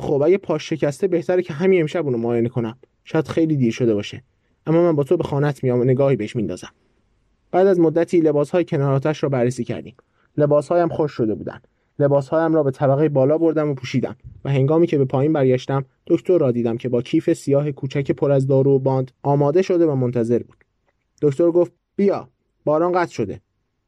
خب 0.00 0.22
اگه 0.22 0.38
پاش 0.38 0.68
شکسته 0.68 1.08
بهتره 1.08 1.42
که 1.42 1.52
همین 1.52 1.80
امشب 1.80 2.04
اونو 2.04 2.18
معاینه 2.18 2.48
کنم. 2.48 2.78
شاید 3.04 3.28
خیلی 3.28 3.56
دیر 3.56 3.72
شده 3.72 3.94
باشه. 3.94 4.22
اما 4.66 4.82
من 4.82 4.96
با 4.96 5.04
تو 5.04 5.16
به 5.16 5.24
خانت 5.24 5.64
میام 5.64 5.80
و 5.80 5.84
نگاهی 5.84 6.16
بهش 6.16 6.36
میندازم. 6.36 6.70
بعد 7.50 7.66
از 7.66 7.80
مدتی 7.80 8.20
لباسهای 8.20 8.64
کنار 8.64 8.92
آتش 8.92 9.22
را 9.22 9.28
بررسی 9.28 9.64
کردیم. 9.64 9.94
لباسهایم 10.36 10.88
خوش 10.88 11.12
شده 11.12 11.34
بودند 11.34 11.68
لباسهایم 12.00 12.54
را 12.54 12.62
به 12.62 12.70
طبقه 12.70 13.08
بالا 13.08 13.38
بردم 13.38 13.68
و 13.68 13.74
پوشیدم 13.74 14.16
و 14.44 14.50
هنگامی 14.50 14.86
که 14.86 14.98
به 14.98 15.04
پایین 15.04 15.32
برگشتم 15.32 15.84
دکتر 16.06 16.38
را 16.38 16.50
دیدم 16.50 16.76
که 16.76 16.88
با 16.88 17.02
کیف 17.02 17.32
سیاه 17.32 17.72
کوچک 17.72 18.10
پر 18.10 18.30
از 18.30 18.46
دارو 18.46 18.70
و 18.70 18.78
باند 18.78 19.10
آماده 19.22 19.62
شده 19.62 19.86
و 19.86 19.94
منتظر 19.94 20.38
بود. 20.38 20.64
دکتر 21.22 21.50
گفت 21.50 21.72
بیا 21.96 22.28
باران 22.64 22.92
قطع 22.92 23.12
شده. 23.12 23.40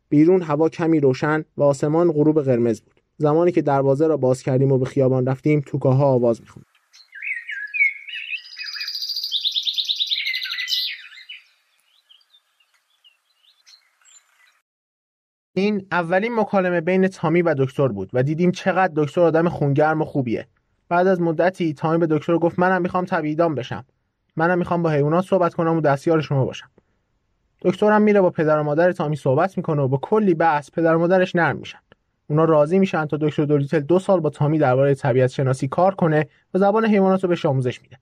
بیرون 0.09 0.43
هوا 0.43 0.69
کمی 0.69 1.01
روشن 1.01 1.45
و 1.57 1.63
آسمان 1.63 2.13
غروب 2.13 2.43
قرمز 2.43 2.81
بود. 2.81 2.92
زمانی 3.23 3.53
که 3.53 3.63
دروازه 3.63 4.07
را 4.07 4.17
باز 4.17 4.43
کردیم 4.43 4.73
و 4.73 4.79
به 4.79 4.85
خیابان 4.85 5.27
رفتیم 5.27 5.61
توکاها 5.67 6.05
آواز 6.07 6.41
می‌خوند. 6.41 6.67
این 15.55 15.87
اولین 15.93 16.35
مکالمه 16.35 16.81
بین 16.81 17.09
تامی 17.09 17.43
و 17.43 17.55
دکتر 17.59 17.89
بود 17.89 18.11
و 18.13 18.23
دیدیم 18.23 18.51
چقدر 18.51 18.93
دکتر 18.97 19.21
آدم 19.21 19.49
خونگرم 19.49 20.03
و 20.03 20.05
خوبیه. 20.05 20.47
بعد 20.89 21.07
از 21.07 21.21
مدتی 21.21 21.75
تامی 21.75 21.99
به 21.99 22.07
دکتر 22.07 22.39
گفت 22.39 22.59
منم 22.59 22.83
می‌خوام 22.83 23.05
تبعیدام 23.05 23.55
بشم. 23.55 23.85
منم 24.37 24.59
می‌خوام 24.59 24.83
با 24.83 24.91
حیوانات 24.91 25.25
صحبت 25.25 25.55
کنم 25.55 25.77
و 25.77 25.81
دستیار 25.81 26.21
شما 26.21 26.45
باشم. 26.45 26.71
دکترم 27.63 28.03
میره 28.03 28.21
با 28.21 28.31
پدر 28.31 28.59
و 28.59 28.63
مادر 28.63 28.93
تامی 28.93 29.17
صحبت 29.17 29.57
می‌کنه 29.57 29.83
و 29.83 29.89
با 29.89 29.99
کلی 30.03 30.35
بحث 30.35 30.71
پدر 30.71 30.95
و 30.95 30.99
مادرش 30.99 31.37
نرم 31.37 31.57
میشن. 31.57 31.79
اونا 32.33 32.45
راضی 32.45 32.79
میشن 32.79 33.07
تا 33.07 33.17
دکتر 33.21 33.45
دوریتل 33.45 33.81
دو 33.81 33.99
سال 33.99 34.21
با 34.21 34.31
تامی 34.31 34.59
درباره 34.59 34.95
طبیعت 34.95 35.31
شناسی 35.31 35.69
کار 35.69 35.95
کنه 35.95 36.27
و 36.55 36.59
زبان 36.59 36.87
حیوانات 36.87 37.23
رو 37.23 37.29
بهش 37.29 37.47
آموزش 37.47 37.83
میده. 37.83 37.99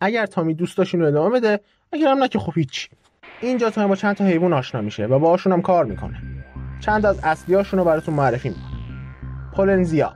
اگر 0.00 0.26
تامی 0.26 0.54
دوست 0.54 0.78
داشت 0.78 0.94
اینو 0.94 1.06
ادامه 1.06 1.40
بده 1.40 1.60
اگر 1.92 2.10
هم 2.10 2.18
نه 2.18 2.28
که 2.28 2.38
خب 2.38 2.52
هیچ. 2.54 2.90
اینجا 3.40 3.70
تامی 3.70 3.88
با 3.88 3.96
چند 3.96 4.16
تا 4.16 4.24
حیوان 4.24 4.52
آشنا 4.52 4.80
میشه 4.80 5.06
و 5.06 5.18
باهاشون 5.18 5.52
هم 5.52 5.62
کار 5.62 5.84
می‌کنه. 5.84 6.22
چند 6.80 7.06
از 7.06 7.20
اصلیاشون 7.22 7.78
رو 7.78 7.84
براتون 7.84 8.14
معرفی 8.14 8.48
می‌کنم. 8.48 8.70
پولنزیا. 9.56 10.14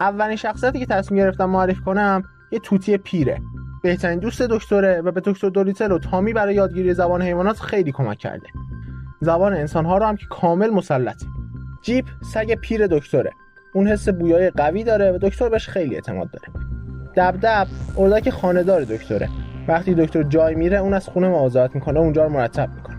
اولین 0.00 0.36
شخصیتی 0.36 0.78
که 0.78 0.86
تصمیم 0.86 1.22
گرفتم 1.22 1.50
معرفی 1.50 1.80
کنم 1.80 2.22
یه 2.52 2.58
توتی 2.58 2.96
پیره. 2.96 3.38
بهترین 3.82 4.18
دوست 4.18 4.42
دکتره 4.42 5.00
و 5.00 5.10
به 5.10 5.20
دکتر 5.24 5.48
دوریتل 5.48 5.92
و 5.92 5.98
تامی 5.98 6.32
برای 6.32 6.54
یادگیری 6.54 6.94
زبان 6.94 7.22
حیوانات 7.22 7.60
خیلی 7.60 7.92
کمک 7.92 8.18
کرده. 8.18 8.46
زبان 9.20 9.52
انسانها 9.52 9.98
رو 9.98 10.06
هم 10.06 10.16
که 10.16 10.26
کامل 10.30 10.70
مسلطه. 10.70 11.26
جیپ 11.82 12.04
سگ 12.32 12.54
پیر 12.54 12.86
دکتره. 12.86 13.30
اون 13.74 13.88
حس 13.88 14.08
بویای 14.08 14.50
قوی 14.50 14.84
داره 14.84 15.12
و 15.12 15.18
دکتر 15.18 15.48
بهش 15.48 15.68
خیلی 15.68 15.94
اعتماد 15.94 16.30
داره. 16.30 16.48
دبدب 17.16 17.66
اردک 17.98 18.30
خانهدار 18.30 18.82
دکتره. 18.82 19.28
وقتی 19.68 19.94
دکتر 19.94 20.22
جای 20.22 20.54
میره 20.54 20.78
اون 20.78 20.94
از 20.94 21.08
خونه 21.08 21.28
مواظبت 21.28 21.74
می‌کنه 21.74 22.00
اونجا 22.00 22.24
رو 22.24 22.32
مرتب 22.32 22.70
می‌کنه. 22.74 22.96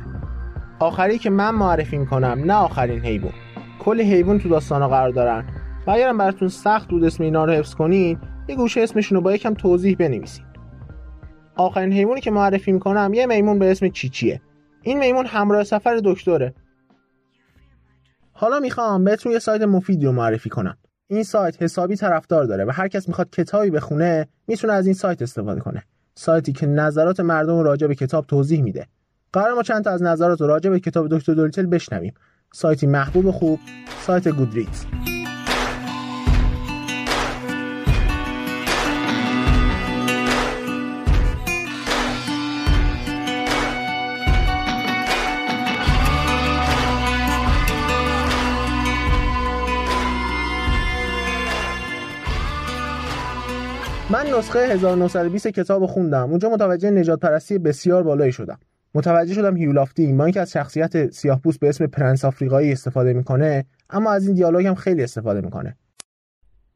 آخری 0.80 1.18
که 1.18 1.30
من 1.30 1.56
معرفی 1.56 1.98
می‌کنم 1.98 2.42
نه 2.46 2.54
آخرین 2.54 3.00
حیوان. 3.00 3.34
کلی 3.80 4.04
حیوان 4.04 4.40
تو 4.40 4.50
داستانا 4.50 4.88
قرار 4.88 5.10
دارن. 5.10 5.46
و 5.88 5.92
اگرم 5.92 6.18
براتون 6.18 6.48
سخت 6.48 6.90
بود 6.90 7.04
اسم 7.04 7.24
اینا 7.24 7.46
رو 7.46 7.54
حفظ 7.54 7.76
کنین 7.76 8.20
یه 8.48 8.56
گوشه 8.56 8.82
اسمشون 8.82 9.16
رو 9.16 9.22
با 9.22 9.34
یکم 9.34 9.54
توضیح 9.54 9.96
بنویسین. 10.00 10.46
آخرین 11.56 11.94
حیوانی 11.94 12.22
که 12.22 12.32
معرفی 12.32 12.72
می‌کنم 12.72 13.12
یه 13.14 13.26
میمون 13.26 13.60
به 13.60 13.72
اسم 13.72 13.90
چیچیه. 13.90 14.42
این 14.82 15.00
میمون 15.00 15.26
همراه 15.26 15.64
سفر 15.64 16.02
دکتره. 16.04 16.54
حالا 18.40 18.60
می‌خوام 18.60 19.04
بهتون 19.04 19.32
یه 19.32 19.40
سایت 19.40 19.62
مفیدی 19.62 20.06
رو 20.06 20.12
معرفی 20.12 20.50
کنم. 20.50 20.78
این 21.08 21.24
سایت 21.24 21.64
حسابی 21.64 21.96
طرفدار 21.96 22.44
داره 22.44 22.66
و 22.66 22.72
هر 22.72 22.88
کس 22.88 23.08
می‌خواد 23.08 23.30
کتابی 23.30 23.70
بخونه 23.70 24.28
می‌تونه 24.48 24.74
از 24.74 24.86
این 24.86 24.94
سایت 24.94 25.22
استفاده 25.22 25.60
کنه. 25.60 25.84
سایتی 26.16 26.54
که 26.54 26.66
نظرات 26.66 27.20
مردم 27.20 27.60
راجع 27.60 27.88
به 27.88 27.96
کتاب 27.96 28.26
توضیح 28.26 28.62
میده. 28.62 28.88
قرار 29.34 29.54
ما 29.54 29.64
چند 29.64 29.84
تا 29.84 29.92
از 29.92 30.04
نظرات 30.04 30.42
راجع 30.42 30.70
به 30.70 30.80
کتاب 30.80 31.08
دکتر 31.08 31.34
دوریتل 31.34 31.66
بشنویم. 31.66 32.14
سایتی 32.54 32.88
محبوب 32.88 33.26
و 33.26 33.32
خوب 33.32 33.60
سایت 34.06 34.28
گودریدز 34.28 34.86
من 54.10 54.26
نسخه 54.28 54.60
1920 54.60 55.48
کتاب 55.48 55.86
خوندم. 55.86 56.30
اونجا 56.30 56.50
متوجه 56.50 56.92
نجات 56.92 57.20
پرستی 57.20 57.58
بسیار 57.58 58.04
بالایی 58.04 58.32
شدم. 58.32 58.60
متوجه 58.96 59.34
شدم 59.34 59.58
هیولافتی 59.58 60.14
با 60.14 60.26
اینکه 60.26 60.42
از 60.42 60.52
شخصیت 60.52 61.12
سیاهپوست 61.12 61.60
به 61.60 61.70
اسم 61.70 61.88
پرنس 61.88 62.26
آفریقایی 62.26 62.72
استفاده 62.72 63.14
می‌کنه 63.14 63.66
اما 63.90 64.12
از 64.12 64.28
این 64.28 64.36
دیالوگ 64.36 64.66
هم 64.66 64.76
خیلی 64.76 65.04
استفاده 65.04 65.42
می‌کنه. 65.42 65.78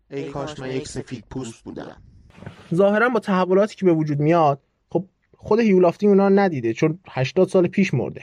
ای 0.10 0.24
کاش 0.24 0.60
من 0.60 0.72
یک 0.72 0.88
سفید 0.88 1.24
پوست 1.30 1.64
بودم. 1.64 1.96
ظاهرا 2.74 3.10
با 3.10 3.20
تحولاتی 3.20 3.76
که 3.76 3.86
به 3.86 3.94
وجود 3.94 4.20
میاد 4.20 4.60
خب 4.90 5.06
خود 5.38 5.60
هیولافتی 5.60 6.08
اونا 6.08 6.30
ندیده 6.30 6.74
چون 6.74 7.00
80 7.10 7.48
سال 7.48 7.68
پیش 7.68 7.94
مرده. 7.94 8.22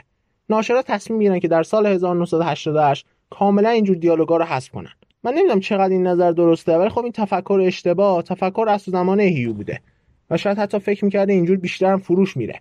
ناشرا 0.51 0.83
تصمیم 0.83 1.19
می‌گیرن 1.19 1.39
که 1.39 1.49
در 1.49 1.63
سال 1.63 1.87
1988 1.87 3.07
کاملا 3.31 3.69
اینجور 3.69 3.97
دیالوگا 3.97 4.37
رو 4.37 4.45
حذف 4.45 4.69
کنن. 4.69 4.93
من 5.25 5.33
نمی‌دونم 5.33 5.61
چقدر 5.61 5.93
این 5.93 6.07
نظر 6.07 6.33
درسته 6.33 6.79
ولی 6.79 6.89
خب 6.89 7.03
این 7.03 7.13
تفکر 7.13 7.61
اشتباه 7.65 8.23
تفکر 8.23 8.67
از 8.69 8.83
زمان 8.83 9.21
هیو 9.21 9.53
بوده. 9.53 9.81
و 10.31 10.37
شاید 10.37 10.59
حتی 10.59 10.79
فکر 10.79 11.05
می‌کرده 11.05 11.33
اینجور 11.33 11.57
بیشتر 11.57 11.93
هم 11.93 11.99
فروش 11.99 12.37
میره. 12.37 12.61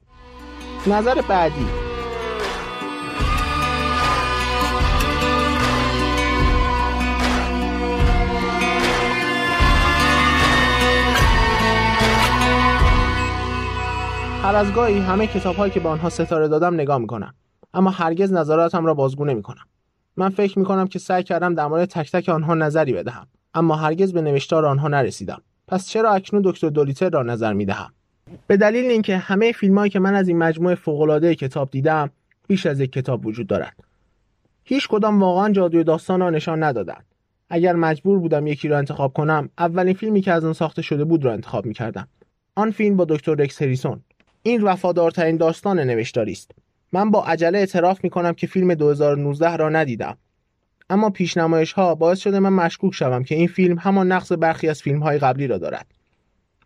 نظر 0.87 1.21
بعدی. 1.21 1.65
هر 14.43 14.55
از 14.55 14.73
گاهی 14.73 14.99
همه 14.99 15.27
کتاب 15.27 15.55
هایی 15.55 15.71
که 15.71 15.79
به 15.79 15.89
آنها 15.89 16.09
ستاره 16.09 16.47
دادم 16.47 16.73
نگاه 16.73 16.97
می‌کنم. 16.97 17.33
اما 17.73 17.89
هرگز 17.89 18.33
نظراتم 18.33 18.85
را 18.85 18.93
بازگو 18.93 19.25
نمی‌کنم. 19.25 19.65
من 20.17 20.29
فکر 20.29 20.59
می‌کنم 20.59 20.87
که 20.87 20.99
سعی 20.99 21.23
کردم 21.23 21.53
در 21.55 21.67
مورد 21.67 21.89
تک 21.89 22.11
تک 22.11 22.29
آنها 22.29 22.55
نظری 22.55 22.93
بدهم 22.93 23.27
اما 23.53 23.75
هرگز 23.75 24.13
به 24.13 24.21
نوشتار 24.21 24.65
آنها 24.65 24.87
نرسیدم. 24.87 25.41
پس 25.67 25.89
چرا 25.89 26.11
اکنون 26.11 26.41
دکتر 26.45 26.69
دولیتر 26.69 27.09
را 27.09 27.23
نظر 27.23 27.53
می‌دهم؟ 27.53 27.93
به 28.47 28.57
دلیل 28.57 28.85
اینکه 28.85 29.17
همه 29.17 29.51
فیلمهایی 29.51 29.89
که 29.89 29.99
من 29.99 30.15
از 30.15 30.27
این 30.27 30.37
مجموعه 30.37 30.75
فوقالعاده 30.75 31.35
کتاب 31.35 31.71
دیدم 31.71 32.09
بیش 32.47 32.65
از 32.65 32.79
یک 32.79 32.91
کتاب 32.91 33.25
وجود 33.25 33.47
دارد. 33.47 33.75
هیچ 34.63 34.87
کدام 34.87 35.21
واقعا 35.21 35.49
جادوی 35.49 35.83
داستان 35.83 36.19
را 36.19 36.29
نشان 36.29 36.63
ندادند. 36.63 37.05
اگر 37.49 37.75
مجبور 37.75 38.19
بودم 38.19 38.47
یکی 38.47 38.67
را 38.67 38.77
انتخاب 38.77 39.13
کنم 39.13 39.49
اولین 39.57 39.93
فیلمی 39.93 40.21
که 40.21 40.31
از 40.31 40.45
آن 40.45 40.53
ساخته 40.53 40.81
شده 40.81 41.03
بود 41.03 41.25
را 41.25 41.33
انتخاب 41.33 41.65
می‌کردم. 41.65 42.07
آن 42.55 42.71
فیلم 42.71 42.97
با 42.97 43.05
دکتر 43.05 43.33
رکس 43.33 43.61
هریسون. 43.61 44.01
این 44.43 44.63
وفادارترین 44.63 45.37
داستان 45.37 45.79
نوشتاری 45.79 46.31
است. 46.31 46.51
من 46.91 47.11
با 47.11 47.23
عجله 47.23 47.57
اعتراف 47.57 48.03
می 48.03 48.09
کنم 48.09 48.33
که 48.33 48.47
فیلم 48.47 48.73
2019 48.73 49.55
را 49.55 49.69
ندیدم. 49.69 50.17
اما 50.89 51.09
پیشنمایش 51.09 51.73
ها 51.73 51.95
باعث 51.95 52.19
شده 52.19 52.39
من 52.39 52.53
مشکوک 52.53 52.93
شوم 52.93 53.23
که 53.23 53.35
این 53.35 53.47
فیلم 53.47 53.77
همان 53.77 54.11
نقص 54.11 54.31
برخی 54.31 54.69
از 54.69 54.81
فیلم 54.81 54.99
های 54.99 55.17
قبلی 55.17 55.47
را 55.47 55.57
دارد. 55.57 55.87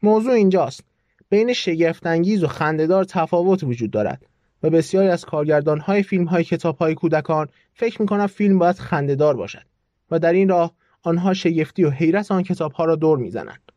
موضوع 0.03 0.33
اینجاست. 0.33 0.83
بین 1.29 1.53
شگفتانگیز 1.53 2.43
و 2.43 2.47
خندهدار 2.47 3.03
تفاوت 3.03 3.63
وجود 3.63 3.91
دارد 3.91 4.25
و 4.63 4.69
بسیاری 4.69 5.07
از 5.07 5.25
کارگردان 5.25 5.79
های 5.79 6.03
فیلم 6.03 6.25
های 6.25 6.43
کتاب 6.43 6.77
های 6.77 6.95
کودکان 6.95 7.47
فکر 7.73 8.01
می 8.01 8.07
کنم 8.07 8.27
فیلم 8.27 8.59
باید 8.59 8.75
خندهدار 8.75 9.35
باشد 9.35 9.65
و 10.11 10.19
در 10.19 10.33
این 10.33 10.49
راه 10.49 10.73
آنها 11.03 11.33
شگفتی 11.33 11.83
و 11.83 11.89
حیرت 11.89 12.31
آن 12.31 12.43
کتاب 12.43 12.71
ها 12.71 12.85
را 12.85 12.95
دور 12.95 13.17
می‌زنند. 13.17 13.70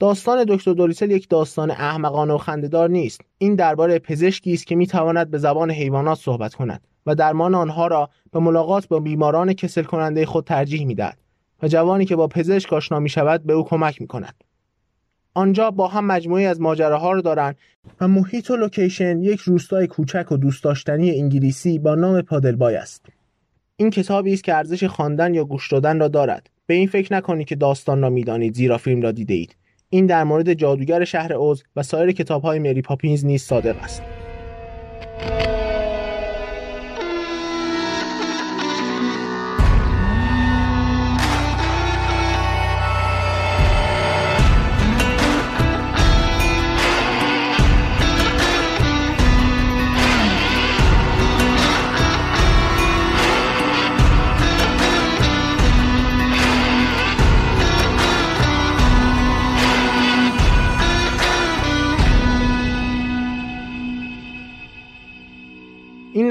داستان 0.00 0.44
دکتر 0.48 0.72
دوریسل 0.72 1.10
یک 1.10 1.28
داستان 1.28 1.70
احمقانه 1.70 2.34
و 2.34 2.38
خندهدار 2.38 2.90
نیست 2.90 3.20
این 3.38 3.54
درباره 3.54 3.98
پزشکی 3.98 4.52
است 4.52 4.66
که 4.66 4.76
می‌تواند 4.76 5.30
به 5.30 5.38
زبان 5.38 5.70
حیوانات 5.70 6.18
صحبت 6.18 6.54
کند 6.54 6.82
و 7.06 7.14
درمان 7.14 7.54
آنها 7.54 7.86
را 7.86 8.10
به 8.32 8.38
ملاقات 8.40 8.88
با 8.88 9.00
بیماران 9.00 9.52
کسل 9.52 9.82
کننده 9.82 10.26
خود 10.26 10.44
ترجیح 10.44 10.86
می‌دهد 10.86 11.18
و 11.62 11.68
جوانی 11.68 12.04
که 12.04 12.16
با 12.16 12.28
پزشک 12.28 12.72
آشنا 12.72 12.98
می 12.98 13.08
شود 13.08 13.42
به 13.42 13.52
او 13.52 13.64
کمک 13.64 14.00
می 14.00 14.06
کند. 14.06 14.34
آنجا 15.34 15.70
با 15.70 15.88
هم 15.88 16.06
مجموعه‌ای 16.06 16.46
از 16.46 16.60
ماجراها 16.60 17.12
را 17.12 17.20
دارند 17.20 17.56
و 18.00 18.08
محیط 18.08 18.50
و 18.50 18.56
لوکیشن 18.56 19.22
یک 19.22 19.40
روستای 19.40 19.86
کوچک 19.86 20.32
و 20.32 20.36
دوست 20.36 20.64
داشتنی 20.64 21.10
انگلیسی 21.10 21.78
با 21.78 21.94
نام 21.94 22.22
پادلبای 22.22 22.76
است. 22.76 23.06
این 23.76 23.90
کتابی 23.90 24.32
است 24.32 24.44
که 24.44 24.54
ارزش 24.54 24.84
خواندن 24.84 25.34
یا 25.34 25.44
گوش 25.44 25.72
دادن 25.72 26.00
را 26.00 26.08
دارد. 26.08 26.50
به 26.66 26.74
این 26.74 26.88
فکر 26.88 27.14
نکنید 27.14 27.46
که 27.46 27.56
داستان 27.56 28.02
را 28.02 28.10
می‌دانید 28.10 28.54
زیرا 28.54 28.78
فیلم 28.78 29.02
را 29.02 29.12
دیده. 29.12 29.46
این 29.90 30.06
در 30.06 30.24
مورد 30.24 30.54
جادوگر 30.54 31.04
شهر 31.04 31.32
اوز 31.32 31.64
و 31.76 31.82
سایر 31.82 32.12
کتاب 32.12 32.42
های 32.42 32.58
مری 32.58 32.82
پاپینز 32.82 33.24
نیز 33.24 33.42
صادق 33.42 33.76
است. 33.82 34.02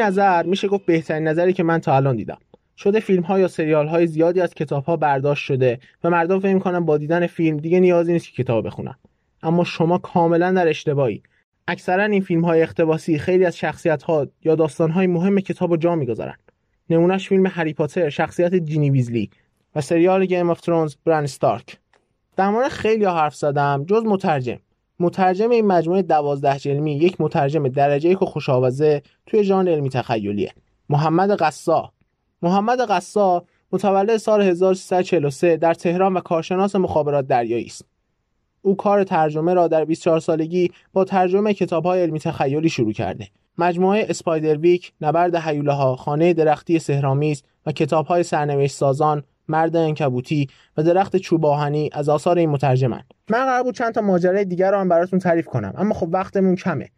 نظر 0.09 0.43
میشه 0.43 0.67
گفت 0.67 0.85
بهترین 0.85 1.27
نظری 1.27 1.53
که 1.53 1.63
من 1.63 1.79
تا 1.79 1.95
الان 1.95 2.15
دیدم. 2.15 2.37
شده 2.77 2.99
فیلم 2.99 3.23
ها 3.23 3.39
یا 3.39 3.47
سریال 3.47 3.87
های 3.87 4.07
زیادی 4.07 4.41
از 4.41 4.53
کتاب 4.53 4.83
ها 4.83 4.97
برداشت 4.97 5.45
شده 5.45 5.79
و 6.03 6.09
مردم 6.09 6.39
فکر 6.39 6.59
کنن 6.59 6.85
با 6.85 6.97
دیدن 6.97 7.27
فیلم 7.27 7.57
دیگه 7.57 7.79
نیازی 7.79 8.13
نیست 8.13 8.33
که 8.33 8.43
کتاب 8.43 8.65
بخونن. 8.65 8.95
اما 9.43 9.63
شما 9.63 9.97
کاملا 9.97 10.51
در 10.51 10.67
اشتباهی. 10.67 11.23
اکثرا 11.67 12.03
این 12.03 12.21
فیلم 12.21 12.45
های 12.45 12.61
اقتباسی 12.61 13.19
خیلی 13.19 13.45
از 13.45 13.57
شخصیت 13.57 14.03
ها 14.03 14.27
یا 14.43 14.55
داستان 14.55 14.91
های 14.91 15.07
مهم 15.07 15.39
کتاب 15.39 15.71
رو 15.71 15.77
جا 15.77 15.95
می‌گذارن. 15.95 16.35
نمونهش 16.89 17.27
فیلم 17.27 17.47
هری 17.47 17.73
پاتر 17.73 18.09
شخصیت 18.09 18.55
جینی 18.55 18.89
ویزلی 18.89 19.29
و 19.75 19.81
سریال 19.81 20.25
گیم 20.25 20.49
آف 20.49 20.61
ترونز 20.61 20.95
بران 21.05 21.23
استارک. 21.23 21.77
در 22.37 22.49
مورد 22.49 22.67
خیلی 22.67 23.05
حرف 23.05 23.35
زدم 23.35 23.85
جز 23.87 24.03
مترجم. 24.05 24.59
مترجم 24.99 25.49
این 25.49 25.65
مجموعه 25.65 26.01
دوازده 26.01 26.59
جلدی 26.59 26.97
یک 26.97 27.21
مترجم 27.21 27.67
درجه 27.67 28.09
یک 28.09 28.21
و 28.21 28.25
خوش‌آوازه 28.25 29.01
توی 29.25 29.43
ژانر 29.43 29.71
علمی 29.71 29.89
تخیلیه. 29.89 30.53
محمد 30.89 31.31
قصا. 31.31 31.91
محمد 32.41 32.81
قصا 32.81 33.43
متولد 33.71 34.17
سال 34.17 34.41
1343 34.41 35.57
در 35.57 35.73
تهران 35.73 36.13
و 36.13 36.19
کارشناس 36.19 36.75
مخابرات 36.75 37.27
دریایی 37.27 37.65
است. 37.65 37.85
او 38.61 38.75
کار 38.75 39.03
ترجمه 39.03 39.53
را 39.53 39.67
در 39.67 39.85
24 39.85 40.19
سالگی 40.19 40.71
با 40.93 41.03
ترجمه 41.03 41.53
کتاب‌های 41.53 42.01
علمی 42.01 42.19
تخیلی 42.19 42.69
شروع 42.69 42.93
کرده. 42.93 43.27
مجموعه 43.57 44.05
اسپایدر 44.09 44.57
ویک، 44.57 44.93
نبرد 45.01 45.35
هیوله 45.35 45.73
ها، 45.73 45.95
خانه 45.95 46.33
درختی 46.33 46.79
سهرامیز 46.79 47.43
و 47.65 47.71
کتاب‌های 47.71 48.23
سرنوشت 48.23 48.75
سازان 48.75 49.23
مرد 49.49 49.75
انکبوتی 49.75 50.47
و 50.77 50.83
درخت 50.83 51.17
چوب 51.17 51.45
آهنی 51.45 51.89
از 51.93 52.09
آثار 52.09 52.37
این 52.37 52.49
مترجمن 52.49 53.01
من 53.29 53.45
قرار 53.45 53.63
بود 53.63 53.75
چند 53.75 53.93
تا 53.93 54.01
ماجرای 54.01 54.45
دیگر 54.45 54.71
رو 54.71 54.77
هم 54.77 54.89
براتون 54.89 55.19
تعریف 55.19 55.45
کنم 55.45 55.73
اما 55.77 55.93
خب 55.93 56.09
وقتمون 56.11 56.55
کمه. 56.55 56.89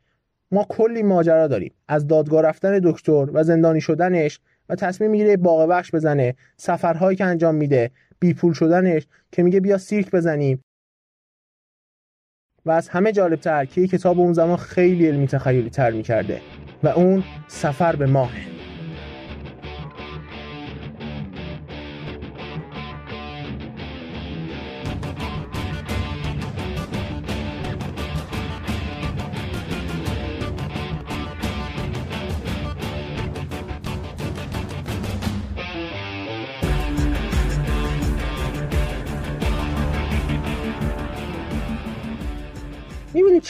ما 0.52 0.66
کلی 0.70 1.04
ماجرا 1.04 1.48
داریم. 1.48 1.74
از 1.88 2.08
دادگاه 2.08 2.42
رفتن 2.42 2.80
دکتر 2.84 3.28
و 3.34 3.44
زندانی 3.44 3.82
شدنش 3.82 4.40
و 4.70 4.76
تصمیم 4.76 5.12
می‌گیره 5.12 5.38
باغ 5.38 5.70
بخش 5.70 5.96
بزنه 5.96 6.36
سفرهایی 6.58 7.18
که 7.18 7.26
انجام 7.26 7.56
میده 7.56 7.92
بی 8.20 8.34
پول 8.34 8.54
شدنش 8.54 9.08
که 9.32 9.44
میگه 9.44 9.60
بیا 9.60 9.78
سیرک 9.78 10.12
بزنیم. 10.12 10.64
و 12.66 12.72
از 12.72 12.90
همه 12.90 13.12
جالبتر 13.12 13.66
که 13.66 13.88
کتاب 13.88 14.20
اون 14.20 14.34
زمان 14.34 14.58
خیلی 14.58 15.08
علمی 15.08 15.28
تخیلی 15.28 15.70
تر 15.70 15.92
می‌کرده 15.92 16.42
و 16.84 16.88
اون 16.88 17.24
سفر 17.48 17.96
به 17.96 18.06
ماهه. 18.06 18.61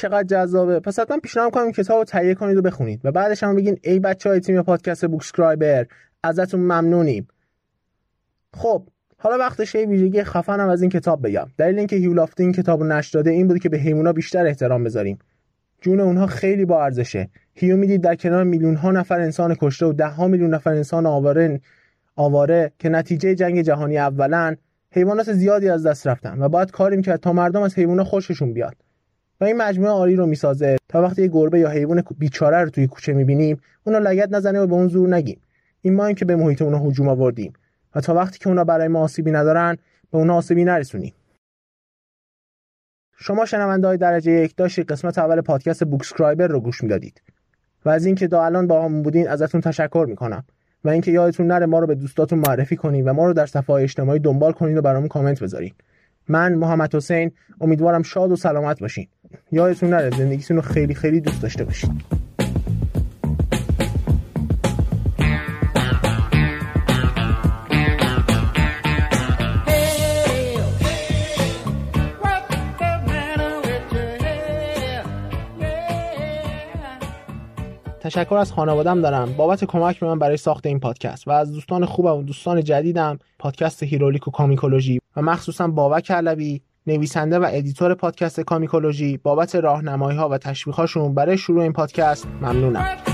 چقدر 0.01 0.23
جذابه. 0.23 0.79
پس 0.79 0.99
حتما 0.99 1.17
پیشنهاد 1.17 1.51
کنم 1.51 1.63
این 1.63 1.71
کتاب 1.71 1.97
رو 1.97 2.03
تهیه 2.03 2.35
کنید 2.35 2.57
و 2.57 2.61
بخونید. 2.61 3.01
و 3.03 3.11
بعدش 3.11 3.43
هم 3.43 3.55
بگین 3.55 3.79
ای 3.83 3.99
بچه 3.99 4.29
های 4.29 4.39
تیم 4.39 4.61
پادکست 4.61 5.05
بوکسکرایبر 5.05 5.85
ازتون 6.23 6.59
ممنونیم. 6.59 7.27
خب 8.53 8.83
حالا 9.17 9.37
وقتش 9.37 9.75
یه 9.75 9.85
ویژگی 9.85 10.23
خفنم 10.23 10.69
از 10.69 10.81
این 10.81 10.91
کتاب 10.91 11.27
بگم. 11.27 11.47
دلیل 11.57 11.77
اینکه 11.77 11.95
هیولافت 11.95 12.41
این 12.41 12.51
کتاب 12.51 12.83
نشر 12.83 13.17
داده 13.17 13.29
این 13.29 13.47
بود 13.47 13.59
که 13.59 13.69
به 13.69 13.77
حیونا 13.77 14.13
بیشتر 14.13 14.45
احترام 14.45 14.83
بذاریم. 14.83 15.19
جون 15.81 15.99
اونها 15.99 16.27
خیلی 16.27 16.65
با 16.65 16.83
ارزشه. 16.83 17.29
هیو 17.53 17.77
می‌دید 17.77 18.01
در 18.01 18.15
کنار 18.15 18.43
میلیون 18.43 18.75
ها 18.75 18.91
نفر 18.91 19.19
انسان 19.19 19.55
کشته 19.55 19.85
و 19.85 19.93
ده 19.93 20.07
ها 20.07 20.27
میلیون 20.27 20.53
نفر 20.53 20.71
انسان 20.73 21.05
آواره 21.05 21.61
آواره 22.15 22.71
که 22.79 22.89
نتیجه 22.89 23.35
جنگ 23.35 23.61
جهانی 23.61 23.97
اولا 23.97 24.55
حیوانات 24.91 25.33
زیادی 25.33 25.69
از 25.69 25.85
دست 25.85 26.07
رفتن 26.07 26.41
و 26.41 26.49
باید 26.49 26.71
کاری 26.71 26.95
می‌کرد 26.95 27.19
تا 27.19 27.33
مردم 27.33 27.61
از 27.61 27.75
حیوانات 27.75 28.07
خوششون 28.07 28.53
بیاد. 28.53 28.75
و 29.41 29.43
این 29.43 29.57
مجموعه 29.57 29.91
عالی 29.91 30.15
رو 30.15 30.25
می‌سازه. 30.25 30.77
تا 30.89 31.01
وقتی 31.01 31.21
یه 31.21 31.27
گربه 31.27 31.59
یا 31.59 31.69
حیوان 31.69 32.03
بیچاره 32.17 32.57
رو 32.57 32.69
توی 32.69 32.87
کوچه 32.87 33.13
می‌بینیم 33.13 33.61
اونو 33.83 33.99
لگت 33.99 34.31
نزنه 34.31 34.59
و 34.59 34.67
به 34.67 34.73
اون 34.73 34.87
زور 34.87 35.15
نگیم. 35.15 35.41
این 35.81 35.95
ما 35.95 36.13
که 36.13 36.25
به 36.25 36.35
محیط 36.35 36.61
اونا 36.61 36.79
هجوم 36.79 37.09
آوردیم. 37.09 37.53
و 37.95 38.01
تا 38.01 38.13
وقتی 38.13 38.39
که 38.39 38.47
اونا 38.47 38.63
برای 38.63 38.87
ما 38.87 39.01
آسیبی 39.01 39.31
ندارن 39.31 39.77
به 40.11 40.17
اونا 40.17 40.35
آسیبی 40.35 40.63
نرسونیم. 40.63 41.13
شما 43.17 43.45
شنونده 43.45 43.87
های 43.87 43.97
درجه 43.97 44.31
یک 44.31 44.55
داشتید 44.55 44.91
قسمت 44.91 45.17
اول 45.17 45.41
پادکست 45.41 45.83
بوکسکرایبر 45.83 46.47
رو 46.47 46.59
گوش 46.59 46.83
می‌دادید. 46.83 47.21
و 47.85 47.89
از 47.89 48.05
اینکه 48.05 48.27
تا 48.27 48.45
الان 48.45 48.67
با 48.67 48.85
هم 48.85 49.01
بودین 49.01 49.27
ازتون 49.27 49.61
تشکر 49.61 50.05
می‌کنم. 50.09 50.43
و 50.83 50.89
اینکه 50.89 51.11
یادتون 51.11 51.47
نره 51.47 51.65
ما 51.65 51.79
رو 51.79 51.87
به 51.87 51.95
دوستاتون 51.95 52.39
معرفی 52.39 52.75
کنین 52.75 53.09
و 53.09 53.13
ما 53.13 53.25
رو 53.25 53.33
در 53.33 53.45
صفحه 53.45 53.75
اجتماعی 53.75 54.19
دنبال 54.19 54.51
کنین 54.51 54.77
و 54.77 54.81
برامون 54.81 55.07
کامنت 55.07 55.43
بذارین. 55.43 55.73
من 56.27 56.53
محمد 56.53 56.95
حسین 56.95 57.31
امیدوارم 57.61 58.01
شاد 58.01 58.31
و 58.31 58.35
سلامت 58.35 58.79
باشین. 58.79 59.07
یادتون 59.51 59.89
نره 59.89 60.17
زندگیتون 60.17 60.57
رو 60.57 60.63
خیلی 60.63 60.93
خیلی 60.93 61.21
دوست 61.21 61.41
داشته 61.41 61.63
باشین 61.63 62.01
تشکر 78.01 78.35
از 78.35 78.51
خانوادم 78.51 79.01
دارم. 79.01 79.33
بابت 79.33 79.65
کمک 79.65 79.99
به 79.99 80.07
من 80.07 80.19
برای 80.19 80.37
ساخت 80.37 80.65
این 80.65 80.79
پادکست 80.79 81.27
و 81.27 81.31
از 81.31 81.53
دوستان 81.53 81.85
خوبم 81.85 82.17
و 82.17 82.23
دوستان 82.23 82.63
جدیدم 82.63 83.19
پادکست 83.39 83.83
هیرولیک 83.83 84.27
و 84.27 84.31
کامیکولوژی 84.31 85.01
و 85.15 85.21
مخصوصا 85.21 85.67
بابک 85.67 86.11
علوی 86.11 86.61
نویسنده 86.87 87.39
و 87.39 87.47
editor 87.51 87.93
پادکست 87.93 88.39
کامیکولوژی 88.39 89.17
بابت 89.17 89.55
راهنمایی 89.55 90.17
ها 90.17 90.29
و 90.29 90.37
تشویقاشون 90.37 91.13
برای 91.13 91.37
شروع 91.37 91.61
این 91.61 91.73
پادکست 91.73 92.27
ممنونم. 92.41 93.10